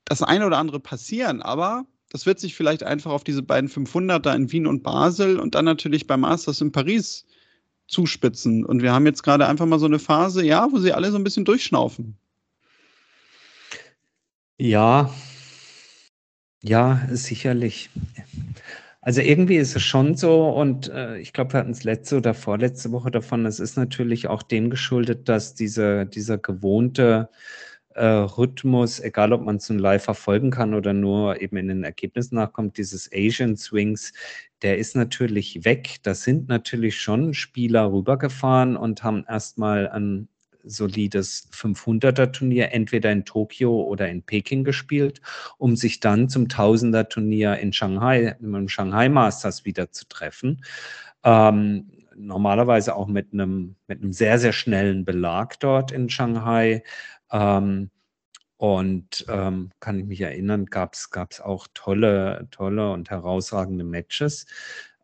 das 0.05 0.21
eine 0.21 0.45
oder 0.45 0.57
andere 0.57 0.79
passieren, 0.79 1.41
aber 1.41 1.85
das 2.09 2.25
wird 2.25 2.39
sich 2.39 2.55
vielleicht 2.55 2.83
einfach 2.83 3.11
auf 3.11 3.23
diese 3.23 3.41
beiden 3.41 3.69
500er 3.69 4.35
in 4.35 4.51
Wien 4.51 4.67
und 4.67 4.83
Basel 4.83 5.39
und 5.39 5.55
dann 5.55 5.65
natürlich 5.65 6.05
beim 6.05 6.21
Masters 6.21 6.61
in 6.61 6.71
Paris 6.71 7.25
zuspitzen. 7.87 8.65
Und 8.65 8.81
wir 8.81 8.93
haben 8.93 9.05
jetzt 9.05 9.23
gerade 9.23 9.47
einfach 9.47 9.65
mal 9.65 9.79
so 9.79 9.87
eine 9.87 9.99
Phase, 9.99 10.45
ja, 10.45 10.67
wo 10.71 10.77
sie 10.77 10.93
alle 10.93 11.11
so 11.11 11.17
ein 11.17 11.23
bisschen 11.23 11.45
durchschnaufen. 11.45 12.17
Ja, 14.59 15.11
ja, 16.61 17.01
sicherlich. 17.11 17.89
Also 19.01 19.19
irgendwie 19.19 19.57
ist 19.57 19.75
es 19.75 19.81
schon 19.81 20.15
so 20.15 20.49
und 20.49 20.87
äh, 20.89 21.17
ich 21.17 21.33
glaube, 21.33 21.53
wir 21.53 21.59
hatten 21.59 21.71
es 21.71 21.83
letzte 21.83 22.17
oder 22.17 22.33
vorletzte 22.33 22.91
Woche 22.91 23.11
davon. 23.11 23.45
Es 23.45 23.59
ist 23.59 23.75
natürlich 23.75 24.27
auch 24.27 24.43
dem 24.43 24.69
geschuldet, 24.69 25.27
dass 25.27 25.55
diese, 25.55 26.05
dieser 26.05 26.37
gewohnte 26.37 27.29
äh, 27.95 28.05
Rhythmus, 28.05 28.99
egal 28.99 29.33
ob 29.33 29.41
man 29.41 29.57
es 29.57 29.69
nun 29.69 29.79
live 29.79 30.03
verfolgen 30.03 30.51
kann 30.51 30.73
oder 30.73 30.93
nur 30.93 31.41
eben 31.41 31.57
in 31.57 31.67
den 31.67 31.83
Ergebnissen 31.83 32.35
nachkommt, 32.35 32.77
dieses 32.77 33.09
Asian 33.13 33.55
Swings, 33.55 34.13
der 34.61 34.77
ist 34.77 34.95
natürlich 34.95 35.65
weg. 35.65 35.97
Da 36.03 36.13
sind 36.13 36.47
natürlich 36.47 36.99
schon 36.99 37.33
Spieler 37.33 37.91
rübergefahren 37.91 38.75
und 38.75 39.03
haben 39.03 39.25
erstmal 39.27 39.89
ein 39.89 40.27
solides 40.63 41.49
500er 41.51 42.31
Turnier 42.31 42.71
entweder 42.71 43.11
in 43.11 43.25
Tokio 43.25 43.81
oder 43.81 44.07
in 44.09 44.23
Peking 44.23 44.63
gespielt, 44.63 45.21
um 45.57 45.75
sich 45.75 45.99
dann 45.99 46.29
zum 46.29 46.45
1000er 46.45 47.09
Turnier 47.09 47.57
in 47.57 47.73
Shanghai, 47.73 48.35
im 48.39 48.69
Shanghai 48.69 49.09
Masters 49.09 49.65
wieder 49.65 49.91
zu 49.91 50.07
treffen. 50.07 50.63
Ähm, 51.23 51.91
normalerweise 52.15 52.95
auch 52.95 53.07
mit 53.07 53.33
einem, 53.33 53.75
mit 53.87 54.01
einem 54.01 54.13
sehr, 54.13 54.39
sehr 54.39 54.53
schnellen 54.53 55.05
Belag 55.05 55.59
dort 55.59 55.91
in 55.91 56.09
Shanghai. 56.09 56.83
Ähm, 57.33 57.91
und 58.57 59.25
ähm, 59.29 59.71
kann 59.81 59.99
ich 59.99 60.05
mich 60.05 60.21
erinnern, 60.21 60.65
gab 60.67 60.95
es 60.95 61.41
auch 61.41 61.67
tolle, 61.73 62.47
tolle 62.51 62.91
und 62.93 63.09
herausragende 63.11 63.83
Matches. 63.85 64.45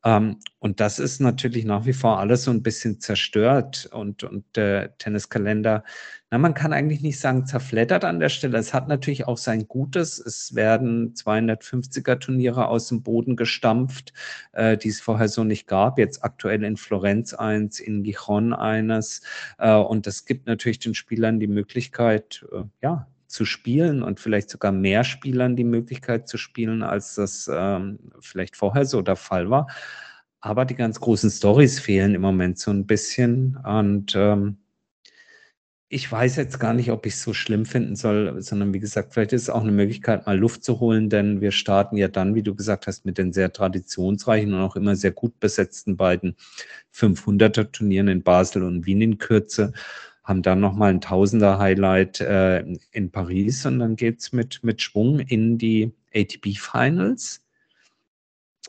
Ähm, 0.05 0.37
und 0.59 0.79
das 0.79 0.99
ist 0.99 1.19
natürlich 1.19 1.65
nach 1.65 1.85
wie 1.85 1.93
vor 1.93 2.19
alles 2.19 2.43
so 2.43 2.51
ein 2.51 2.63
bisschen 2.63 2.99
zerstört 2.99 3.89
und, 3.91 4.23
und 4.23 4.45
der 4.55 4.97
Tenniskalender, 4.97 5.83
na, 6.31 6.37
man 6.37 6.53
kann 6.53 6.73
eigentlich 6.73 7.01
nicht 7.01 7.19
sagen 7.19 7.45
zerfleddert 7.45 8.05
an 8.05 8.19
der 8.19 8.29
Stelle. 8.29 8.57
Es 8.57 8.73
hat 8.73 8.87
natürlich 8.87 9.27
auch 9.27 9.37
sein 9.37 9.67
Gutes. 9.67 10.19
Es 10.19 10.55
werden 10.55 11.13
250er 11.15 12.19
Turniere 12.19 12.67
aus 12.67 12.87
dem 12.87 13.03
Boden 13.03 13.35
gestampft, 13.35 14.13
äh, 14.53 14.77
die 14.77 14.89
es 14.89 15.01
vorher 15.01 15.27
so 15.27 15.43
nicht 15.43 15.67
gab. 15.67 15.97
Jetzt 15.97 16.23
aktuell 16.23 16.63
in 16.63 16.77
Florenz 16.77 17.33
eins, 17.33 17.79
in 17.79 18.03
Gijon 18.03 18.53
eines. 18.53 19.21
Äh, 19.57 19.73
und 19.73 20.07
das 20.07 20.25
gibt 20.25 20.47
natürlich 20.47 20.79
den 20.79 20.93
Spielern 20.93 21.39
die 21.39 21.47
Möglichkeit, 21.47 22.45
äh, 22.51 22.63
ja, 22.81 23.07
zu 23.29 23.45
spielen 23.45 24.03
und 24.03 24.19
vielleicht 24.19 24.49
sogar 24.49 24.71
mehr 24.71 25.03
Spielern 25.03 25.55
die 25.55 25.63
Möglichkeit 25.63 26.27
zu 26.27 26.37
spielen, 26.37 26.83
als 26.83 27.15
das 27.15 27.49
ähm, 27.53 27.99
vielleicht 28.19 28.57
vorher 28.57 28.85
so 28.85 29.01
der 29.01 29.15
Fall 29.15 29.49
war. 29.49 29.67
Aber 30.41 30.65
die 30.65 30.75
ganz 30.75 30.99
großen 30.99 31.29
Stories 31.29 31.79
fehlen 31.79 32.15
im 32.15 32.21
Moment 32.21 32.59
so 32.59 32.71
ein 32.71 32.87
bisschen. 32.87 33.57
Und 33.57 34.15
ähm, 34.15 34.57
ich 35.89 36.11
weiß 36.11 36.35
jetzt 36.37 36.59
gar 36.59 36.73
nicht, 36.73 36.91
ob 36.91 37.05
ich 37.05 37.13
es 37.13 37.23
so 37.23 37.33
schlimm 37.33 37.65
finden 37.65 37.95
soll, 37.95 38.41
sondern 38.41 38.73
wie 38.73 38.79
gesagt, 38.79 39.13
vielleicht 39.13 39.33
ist 39.33 39.43
es 39.43 39.49
auch 39.49 39.61
eine 39.61 39.71
Möglichkeit, 39.71 40.25
mal 40.25 40.37
Luft 40.37 40.63
zu 40.63 40.79
holen, 40.79 41.09
denn 41.09 41.41
wir 41.41 41.51
starten 41.51 41.97
ja 41.97 42.07
dann, 42.07 42.35
wie 42.35 42.43
du 42.43 42.55
gesagt 42.55 42.87
hast, 42.87 43.05
mit 43.05 43.17
den 43.17 43.33
sehr 43.33 43.51
traditionsreichen 43.51 44.53
und 44.53 44.61
auch 44.61 44.75
immer 44.75 44.95
sehr 44.95 45.11
gut 45.11 45.39
besetzten 45.39 45.97
beiden 45.97 46.35
500er 46.93 47.71
Turnieren 47.71 48.07
in 48.07 48.23
Basel 48.23 48.63
und 48.63 48.85
Wien 48.85 49.01
in 49.01 49.17
Kürze 49.17 49.73
haben 50.29 50.43
dann 50.43 50.59
nochmal 50.59 50.91
ein 50.91 51.01
Tausender-Highlight 51.01 52.21
äh, 52.21 52.59
in 52.91 53.11
Paris 53.11 53.65
und 53.65 53.79
dann 53.79 53.95
geht 53.95 54.19
es 54.19 54.31
mit, 54.31 54.63
mit 54.63 54.81
Schwung 54.81 55.19
in 55.19 55.57
die 55.57 55.91
ATP-Finals. 56.13 57.43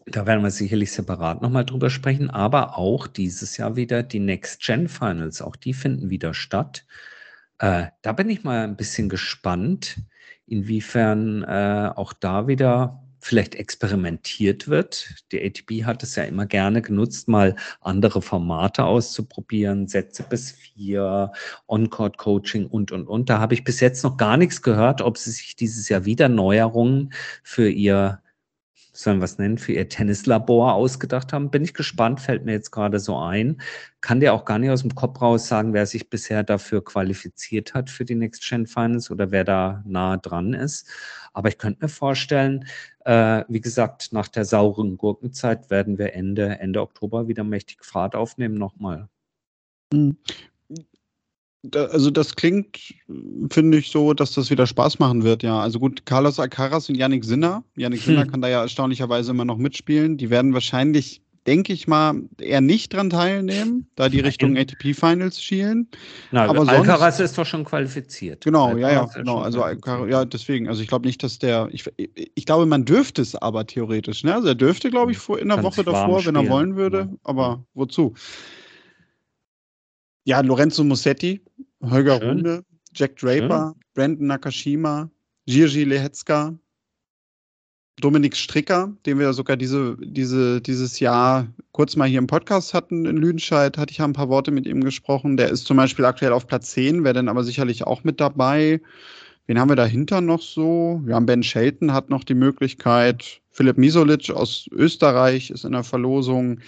Da 0.06 0.26
werden 0.26 0.42
wir 0.42 0.50
sicherlich 0.50 0.90
separat 0.90 1.42
nochmal 1.42 1.66
drüber 1.66 1.90
sprechen, 1.90 2.30
aber 2.30 2.78
auch 2.78 3.06
dieses 3.06 3.58
Jahr 3.58 3.76
wieder 3.76 4.02
die 4.02 4.20
Next-Gen-Finals, 4.20 5.42
auch 5.42 5.54
die 5.54 5.74
finden 5.74 6.08
wieder 6.08 6.32
statt. 6.32 6.86
Äh, 7.58 7.88
da 8.00 8.12
bin 8.12 8.30
ich 8.30 8.42
mal 8.42 8.64
ein 8.64 8.76
bisschen 8.76 9.10
gespannt, 9.10 9.98
inwiefern 10.46 11.42
äh, 11.42 11.92
auch 11.94 12.14
da 12.14 12.48
wieder 12.48 13.04
vielleicht 13.20 13.54
experimentiert 13.54 14.68
wird. 14.68 15.24
Die 15.30 15.44
ATP 15.44 15.84
hat 15.84 16.02
es 16.02 16.16
ja 16.16 16.24
immer 16.24 16.46
gerne 16.46 16.82
genutzt, 16.82 17.28
mal 17.28 17.54
andere 17.80 18.22
Formate 18.22 18.84
auszuprobieren, 18.84 19.86
Sätze 19.86 20.24
bis 20.28 20.52
vier, 20.52 21.32
On-Court-Coaching 21.68 22.66
und, 22.66 22.92
und, 22.92 23.06
und. 23.06 23.30
Da 23.30 23.38
habe 23.38 23.54
ich 23.54 23.64
bis 23.64 23.80
jetzt 23.80 24.02
noch 24.02 24.16
gar 24.16 24.36
nichts 24.36 24.62
gehört, 24.62 25.02
ob 25.02 25.18
sie 25.18 25.30
sich 25.30 25.54
dieses 25.54 25.88
Jahr 25.88 26.04
wieder 26.04 26.28
Neuerungen 26.28 27.12
für 27.42 27.68
ihr 27.68 28.20
sollen 28.92 29.18
wir 29.18 29.24
es 29.24 29.38
nennen, 29.38 29.58
für 29.58 29.72
ihr 29.72 29.88
Tennislabor 29.88 30.74
ausgedacht 30.74 31.32
haben. 31.32 31.50
Bin 31.50 31.64
ich 31.64 31.74
gespannt, 31.74 32.20
fällt 32.20 32.44
mir 32.44 32.52
jetzt 32.52 32.70
gerade 32.70 32.98
so 32.98 33.16
ein. 33.18 33.60
Kann 34.00 34.20
dir 34.20 34.34
auch 34.34 34.44
gar 34.44 34.58
nicht 34.58 34.70
aus 34.70 34.82
dem 34.82 34.94
Kopf 34.94 35.20
raus 35.20 35.48
sagen, 35.48 35.72
wer 35.72 35.86
sich 35.86 36.10
bisher 36.10 36.42
dafür 36.42 36.84
qualifiziert 36.84 37.74
hat 37.74 37.90
für 37.90 38.04
die 38.04 38.14
Next 38.14 38.48
Gen 38.48 38.66
Finals 38.66 39.10
oder 39.10 39.30
wer 39.30 39.44
da 39.44 39.82
nah 39.86 40.16
dran 40.16 40.54
ist. 40.54 40.88
Aber 41.32 41.48
ich 41.48 41.58
könnte 41.58 41.84
mir 41.84 41.88
vorstellen, 41.88 42.66
äh, 43.04 43.44
wie 43.48 43.60
gesagt, 43.60 44.12
nach 44.12 44.28
der 44.28 44.44
sauren 44.44 44.96
Gurkenzeit 44.96 45.70
werden 45.70 45.98
wir 45.98 46.14
Ende, 46.14 46.58
Ende 46.58 46.80
Oktober 46.80 47.28
wieder 47.28 47.44
mächtig 47.44 47.84
Fahrt 47.84 48.14
aufnehmen 48.14 48.56
nochmal. 48.56 49.08
Also 51.74 52.10
das 52.10 52.36
klingt, 52.36 52.94
finde 53.50 53.78
ich, 53.78 53.90
so, 53.90 54.14
dass 54.14 54.32
das 54.32 54.50
wieder 54.50 54.66
Spaß 54.66 54.98
machen 54.98 55.24
wird, 55.24 55.42
ja. 55.42 55.60
Also 55.60 55.78
gut, 55.78 56.06
Carlos 56.06 56.40
Alcaraz 56.40 56.88
und 56.88 56.94
Yannick 56.94 57.24
Sinner. 57.24 57.64
Yannick 57.76 58.00
Sinner 58.00 58.22
hm. 58.22 58.30
kann 58.30 58.40
da 58.40 58.48
ja 58.48 58.62
erstaunlicherweise 58.62 59.32
immer 59.32 59.44
noch 59.44 59.58
mitspielen. 59.58 60.16
Die 60.16 60.30
werden 60.30 60.54
wahrscheinlich, 60.54 61.20
denke 61.46 61.74
ich 61.74 61.86
mal, 61.86 62.14
eher 62.40 62.62
nicht 62.62 62.94
dran 62.94 63.10
teilnehmen, 63.10 63.90
da 63.94 64.08
die 64.08 64.20
Richtung 64.20 64.56
ATP 64.56 64.94
Finals 64.94 65.42
schielen. 65.42 65.88
Na, 66.30 66.46
aber 66.46 66.66
Alcaraz 66.66 67.18
sonst, 67.18 67.30
ist 67.30 67.36
doch 67.36 67.44
schon 67.44 67.64
qualifiziert. 67.66 68.42
Genau, 68.42 68.68
Alcaraz 68.68 68.82
ja, 68.82 68.92
ja, 68.92 69.04
genau. 69.22 69.40
Also 69.40 69.62
Alcaraz, 69.62 70.10
ja, 70.10 70.24
deswegen. 70.24 70.66
Also 70.66 70.80
ich 70.80 70.88
glaube 70.88 71.06
nicht, 71.06 71.22
dass 71.22 71.38
der. 71.38 71.68
Ich, 71.72 71.84
ich 71.98 72.46
glaube, 72.46 72.64
man 72.64 72.86
dürfte 72.86 73.20
es 73.20 73.34
aber 73.34 73.66
theoretisch. 73.66 74.24
Ne? 74.24 74.34
Also 74.34 74.48
er 74.48 74.54
dürfte, 74.54 74.88
glaube 74.88 75.12
ich, 75.12 75.18
vor, 75.18 75.38
in 75.38 75.48
der 75.48 75.62
Woche 75.62 75.84
davor, 75.84 76.24
wenn 76.24 76.36
er 76.36 76.48
wollen 76.48 76.76
würde. 76.76 77.10
Ja. 77.10 77.18
Aber 77.22 77.66
wozu? 77.74 78.14
Ja, 80.24 80.40
Lorenzo 80.40 80.84
Mussetti, 80.84 81.40
Holger 81.82 82.18
Schön. 82.18 82.28
Runde, 82.28 82.64
Jack 82.94 83.16
Draper, 83.16 83.74
Schön. 83.74 83.84
Brandon 83.94 84.26
Nakashima, 84.26 85.10
Jirgi 85.46 85.84
Lehetzka, 85.84 86.54
Dominik 88.00 88.36
Stricker, 88.36 88.94
den 89.06 89.18
wir 89.18 89.32
sogar 89.32 89.56
diese, 89.56 89.96
diese, 90.00 90.60
dieses 90.60 91.00
Jahr 91.00 91.46
kurz 91.72 91.96
mal 91.96 92.08
hier 92.08 92.18
im 92.18 92.26
Podcast 92.26 92.74
hatten 92.74 93.06
in 93.06 93.16
Lüdenscheid, 93.16 93.76
hatte 93.78 93.92
ich 93.92 93.98
ja 93.98 94.04
ein 94.04 94.12
paar 94.12 94.28
Worte 94.28 94.50
mit 94.50 94.66
ihm 94.66 94.82
gesprochen. 94.82 95.36
Der 95.36 95.50
ist 95.50 95.66
zum 95.66 95.76
Beispiel 95.76 96.04
aktuell 96.04 96.32
auf 96.32 96.46
Platz 96.46 96.70
10, 96.72 97.04
wäre 97.04 97.14
dann 97.14 97.28
aber 97.28 97.44
sicherlich 97.44 97.86
auch 97.86 98.04
mit 98.04 98.20
dabei. 98.20 98.80
Wen 99.46 99.58
haben 99.58 99.68
wir 99.68 99.76
dahinter 99.76 100.20
noch 100.20 100.42
so? 100.42 101.00
Wir 101.04 101.14
haben 101.14 101.26
Ben 101.26 101.42
Shelton, 101.42 101.92
hat 101.92 102.08
noch 102.08 102.24
die 102.24 102.34
Möglichkeit. 102.34 103.40
Philipp 103.50 103.78
Misolic 103.78 104.30
aus 104.30 104.68
Österreich 104.70 105.50
ist 105.50 105.64
in 105.64 105.72
der 105.72 105.84
Verlosung. 105.84 106.60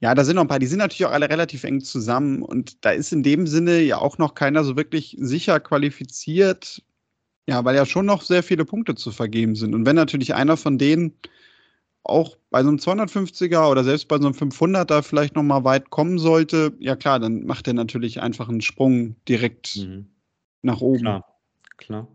Ja, 0.00 0.14
da 0.14 0.24
sind 0.24 0.36
noch 0.36 0.42
ein 0.42 0.48
paar, 0.48 0.58
die 0.58 0.66
sind 0.66 0.78
natürlich 0.78 1.04
auch 1.04 1.12
alle 1.12 1.28
relativ 1.28 1.64
eng 1.64 1.80
zusammen 1.80 2.42
und 2.42 2.84
da 2.84 2.90
ist 2.90 3.12
in 3.12 3.22
dem 3.22 3.46
Sinne 3.46 3.80
ja 3.80 3.98
auch 3.98 4.16
noch 4.16 4.34
keiner 4.34 4.64
so 4.64 4.76
wirklich 4.76 5.16
sicher 5.20 5.60
qualifiziert. 5.60 6.82
Ja, 7.46 7.64
weil 7.64 7.74
ja 7.74 7.84
schon 7.84 8.06
noch 8.06 8.22
sehr 8.22 8.42
viele 8.42 8.64
Punkte 8.64 8.94
zu 8.94 9.10
vergeben 9.10 9.56
sind. 9.56 9.74
Und 9.74 9.84
wenn 9.84 9.96
natürlich 9.96 10.34
einer 10.34 10.56
von 10.56 10.78
denen 10.78 11.14
auch 12.04 12.36
bei 12.50 12.62
so 12.62 12.68
einem 12.68 12.78
250er 12.78 13.70
oder 13.70 13.84
selbst 13.84 14.08
bei 14.08 14.18
so 14.18 14.26
einem 14.26 14.36
500er 14.36 15.02
vielleicht 15.02 15.34
noch 15.36 15.42
mal 15.42 15.64
weit 15.64 15.90
kommen 15.90 16.18
sollte, 16.18 16.72
ja 16.78 16.96
klar, 16.96 17.18
dann 17.18 17.44
macht 17.44 17.66
er 17.66 17.74
natürlich 17.74 18.22
einfach 18.22 18.48
einen 18.48 18.60
Sprung 18.60 19.16
direkt 19.28 19.76
mhm. 19.76 20.06
nach 20.62 20.80
oben. 20.80 21.00
Klar, 21.00 21.24
klar. 21.76 22.08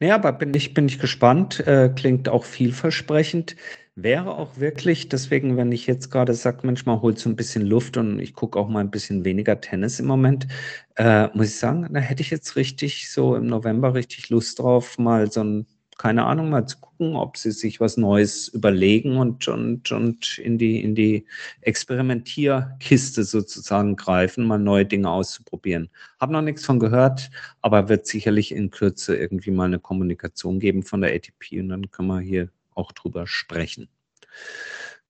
Naja, 0.00 0.14
aber 0.14 0.32
bin 0.32 0.54
ich, 0.54 0.74
bin 0.74 0.86
ich 0.86 0.98
gespannt. 0.98 1.60
Äh, 1.66 1.90
klingt 1.94 2.28
auch 2.28 2.44
vielversprechend. 2.44 3.56
Wäre 4.00 4.36
auch 4.36 4.58
wirklich, 4.58 5.08
deswegen, 5.08 5.56
wenn 5.56 5.72
ich 5.72 5.88
jetzt 5.88 6.10
gerade 6.10 6.32
sage, 6.32 6.60
manchmal 6.62 7.00
holt 7.00 7.18
so 7.18 7.28
ein 7.28 7.34
bisschen 7.34 7.66
Luft 7.66 7.96
und 7.96 8.20
ich 8.20 8.32
gucke 8.32 8.56
auch 8.56 8.68
mal 8.68 8.78
ein 8.78 8.92
bisschen 8.92 9.24
weniger 9.24 9.60
Tennis 9.60 9.98
im 9.98 10.06
Moment, 10.06 10.46
äh, 10.94 11.26
muss 11.36 11.48
ich 11.48 11.56
sagen, 11.56 11.84
da 11.92 11.98
hätte 11.98 12.22
ich 12.22 12.30
jetzt 12.30 12.54
richtig 12.54 13.10
so 13.10 13.34
im 13.34 13.48
November 13.48 13.94
richtig 13.94 14.30
Lust 14.30 14.60
drauf, 14.60 14.98
mal 14.98 15.32
so 15.32 15.42
ein, 15.42 15.66
keine 15.98 16.26
Ahnung, 16.26 16.48
mal 16.48 16.64
zu 16.64 16.78
gucken, 16.78 17.16
ob 17.16 17.36
sie 17.36 17.50
sich 17.50 17.80
was 17.80 17.96
Neues 17.96 18.46
überlegen 18.46 19.16
und, 19.16 19.48
und, 19.48 19.90
und 19.90 20.38
in 20.38 20.58
die, 20.58 20.80
in 20.80 20.94
die 20.94 21.26
Experimentierkiste 21.62 23.24
sozusagen 23.24 23.96
greifen, 23.96 24.46
mal 24.46 24.58
neue 24.58 24.86
Dinge 24.86 25.10
auszuprobieren. 25.10 25.90
Hab 26.20 26.30
noch 26.30 26.42
nichts 26.42 26.64
von 26.64 26.78
gehört, 26.78 27.30
aber 27.62 27.88
wird 27.88 28.06
sicherlich 28.06 28.52
in 28.52 28.70
Kürze 28.70 29.16
irgendwie 29.16 29.50
mal 29.50 29.64
eine 29.64 29.80
Kommunikation 29.80 30.60
geben 30.60 30.84
von 30.84 31.00
der 31.00 31.12
ATP 31.16 31.58
und 31.58 31.70
dann 31.70 31.90
können 31.90 32.08
wir 32.08 32.20
hier 32.20 32.48
auch 32.78 32.92
drüber 32.92 33.26
sprechen. 33.26 33.88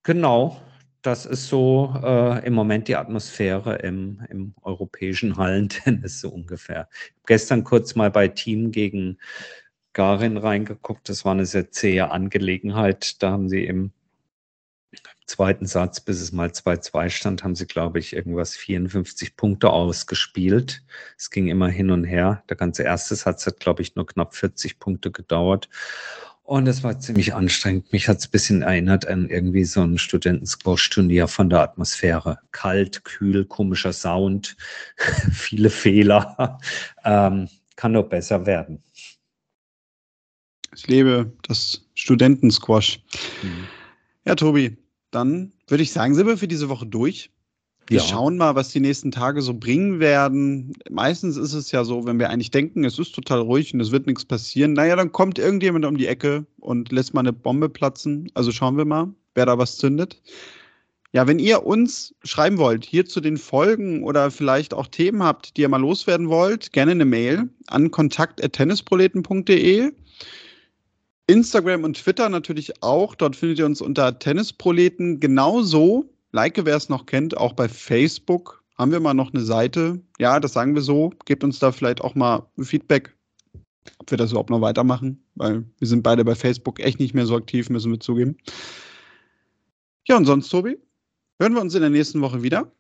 Genau, 0.03 0.61
das 1.03 1.27
ist 1.27 1.49
so 1.49 1.95
äh, 2.03 2.45
im 2.47 2.55
Moment 2.55 2.89
die 2.89 2.97
Atmosphäre 2.97 3.77
im, 3.77 4.21
im 4.31 4.55
europäischen 4.63 5.37
Hallentennis 5.37 6.21
so 6.23 6.31
ungefähr. 6.31 6.89
Gestern 7.27 7.65
kurz 7.65 7.95
mal 7.95 8.11
bei 8.11 8.29
Team 8.29 8.73
gegen 8.73 9.19
Garin 9.93 10.37
reingeguckt. 10.37 11.09
Das 11.09 11.25
war 11.25 11.33
eine 11.33 11.47
sehr 11.47 11.71
zähe 11.71 12.11
Angelegenheit. 12.11 13.23
Da 13.23 13.31
haben 13.31 13.49
sie 13.49 13.65
im 13.65 13.93
zweiten 15.27 15.67
Satz, 15.67 16.01
bis 16.01 16.21
es 16.21 16.33
mal 16.33 16.49
2-2 16.49 17.11
stand, 17.11 17.45
haben 17.45 17.55
sie, 17.55 17.67
glaube 17.67 17.99
ich, 17.99 18.15
irgendwas 18.15 18.57
54 18.57 19.37
Punkte 19.37 19.71
ausgespielt. 19.71 20.83
Es 21.17 21.31
ging 21.31 21.49
immer 21.49 21.69
hin 21.69 21.91
und 21.91 22.05
her. 22.05 22.43
Der 22.49 22.57
ganze 22.57 22.83
erste 22.83 23.15
Satz 23.15 23.47
hat, 23.47 23.61
glaube 23.61 23.83
ich, 23.83 23.95
nur 23.95 24.07
knapp 24.07 24.35
40 24.35 24.79
Punkte 24.79 25.11
gedauert. 25.11 25.69
Und 26.49 26.67
es 26.67 26.83
war 26.83 26.99
ziemlich 26.99 27.35
anstrengend. 27.35 27.93
Mich 27.93 28.09
hat 28.09 28.21
es 28.21 28.27
ein 28.27 28.31
bisschen 28.31 28.63
erinnert 28.63 29.07
an 29.07 29.29
irgendwie 29.29 29.65
so 29.65 29.83
ein 29.83 29.99
Studentensquash-Turnier 29.99 31.29
von 31.29 31.51
der 31.51 31.61
Atmosphäre. 31.61 32.39
Kalt, 32.53 33.05
kühl, 33.05 33.45
komischer 33.45 33.93
Sound, 33.93 34.57
viele 35.31 35.69
Fehler. 35.69 36.59
Ähm, 37.05 37.51
kann 37.77 37.93
nur 37.93 38.09
besser 38.09 38.47
werden. 38.47 38.83
Ich 40.75 40.87
lebe 40.87 41.31
das 41.43 41.87
Studentensquash. 41.93 43.03
Mhm. 43.43 43.69
Ja, 44.25 44.35
Tobi, 44.35 44.79
dann 45.11 45.53
würde 45.67 45.83
ich 45.83 45.93
sagen, 45.93 46.15
sind 46.15 46.29
wir 46.29 46.39
für 46.39 46.49
diese 46.49 46.71
Woche 46.71 46.87
durch. 46.87 47.31
Wir 47.89 48.01
ja. 48.01 48.05
schauen 48.05 48.37
mal, 48.37 48.55
was 48.55 48.69
die 48.69 48.81
nächsten 48.81 49.11
Tage 49.11 49.41
so 49.41 49.55
bringen 49.55 49.99
werden. 49.99 50.75
Meistens 50.91 51.39
ist 51.39 51.55
es 51.55 51.73
ja 51.73 51.85
so, 51.85 52.05
wenn 52.05 52.19
wir 52.19 52.29
eigentlich 52.29 52.51
denken, 52.51 52.85
es 52.85 52.99
ist 52.99 53.15
total 53.15 53.41
ruhig 53.41 53.73
und 53.73 53.81
es 53.81 53.91
wird 53.91 54.07
nichts 54.07 54.27
passieren, 54.27 54.75
naja, 54.75 54.95
dann 54.95 55.11
kommt 55.11 55.39
irgendjemand 55.39 55.87
um 55.87 55.97
die 55.97 56.07
Ecke 56.07 56.45
und 56.61 56.93
lässt 56.93 57.15
mal 57.15 57.21
eine 57.21 57.33
Bombe 57.33 57.71
platzen. 57.71 58.31
Also 58.35 58.53
schauen 58.53 58.77
wir 58.77 58.85
mal, 58.85 59.09
wer 59.35 59.47
da 59.47 59.57
was 59.57 59.79
zündet. 59.79 60.21
Ja, 61.13 61.27
wenn 61.27 61.39
ihr 61.39 61.65
uns 61.65 62.15
schreiben 62.25 62.59
wollt, 62.59 62.85
hier 62.85 63.07
zu 63.07 63.23
den 63.23 63.39
Folgen 63.39 64.05
oder 64.05 64.31
vielleicht 64.31 64.75
auch 64.75 64.89
Themen 64.89 65.23
habt, 65.23 65.57
die 65.57 65.63
ihr 65.63 65.71
mal 65.71 65.81
loswerden 65.81 66.29
wollt, 66.29 66.75
gerne 66.75 66.91
eine 66.91 67.07
Mail 67.07 67.49
an 67.69 67.91
kontakt.tennisproleten.de. 67.91 69.93
Instagram 71.27 71.85
und 71.85 71.97
Twitter 71.97 72.29
natürlich 72.29 72.83
auch. 72.83 73.15
Dort 73.15 73.37
findet 73.37 73.59
ihr 73.59 73.67
uns 73.67 73.81
unter 73.81 74.19
Tennisproleten 74.19 75.21
genauso 75.21 76.11
Like, 76.33 76.65
wer 76.65 76.77
es 76.77 76.89
noch 76.89 77.07
kennt, 77.07 77.37
auch 77.37 77.55
bei 77.55 77.69
Facebook 77.69 78.63
haben 78.77 78.93
wir 78.93 79.01
mal 79.01 79.15
noch 79.15 79.33
eine 79.33 79.43
Seite. 79.43 80.01
Ja, 80.19 80.39
das 80.41 80.53
sagen 80.53 80.75
wir 80.75 80.83
so. 80.83 81.13
Gebt 81.25 81.43
uns 81.43 81.59
da 81.59 81.73
vielleicht 81.73 82.01
auch 82.01 82.15
mal 82.15 82.47
Feedback, 82.61 83.15
ob 83.99 84.11
wir 84.11 84.19
das 84.19 84.31
überhaupt 84.31 84.51
noch 84.51 84.61
weitermachen, 84.61 85.23
weil 85.35 85.65
wir 85.79 85.89
sind 85.89 86.03
beide 86.03 86.25
bei 86.25 86.35
Facebook 86.35 86.81
echt 86.81 87.01
nicht 87.01 87.15
mehr 87.15 87.27
so 87.27 87.37
aktiv, 87.37 87.71
müssen 87.71 87.91
wir 87.91 88.01
zugeben. 88.01 88.37
Ja, 90.07 90.17
und 90.17 90.27
sonst, 90.27 90.49
Tobi, 90.49 90.79
hören 91.41 91.55
wir 91.55 91.61
uns 91.61 91.75
in 91.75 91.81
der 91.81 91.91
nächsten 91.91 92.21
Woche 92.21 92.43
wieder. 92.43 92.71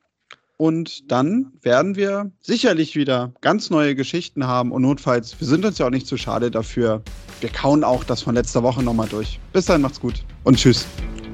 Und 0.57 1.11
dann 1.11 1.53
werden 1.63 1.95
wir 1.95 2.33
sicherlich 2.41 2.97
wieder 2.97 3.33
ganz 3.43 3.71
neue 3.71 3.95
Geschichten 3.95 4.47
haben. 4.47 4.73
Und 4.73 4.83
notfalls, 4.83 5.39
wir 5.39 5.47
sind 5.47 5.65
uns 5.65 5.79
ja 5.79 5.87
auch 5.87 5.91
nicht 5.91 6.07
zu 6.07 6.17
schade 6.17 6.51
dafür. 6.51 7.03
Wir 7.41 7.51
kauen 7.51 7.85
auch 7.85 8.03
das 8.03 8.23
von 8.23 8.35
letzter 8.35 8.63
Woche 8.65 8.83
nochmal 8.83 9.09
durch. 9.09 9.39
Bis 9.53 9.67
dann, 9.67 9.83
macht's 9.83 10.01
gut 10.01 10.25
und 10.43 10.57
tschüss. 10.57 10.87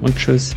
Und 0.02 0.14
tschüss. 0.16 0.54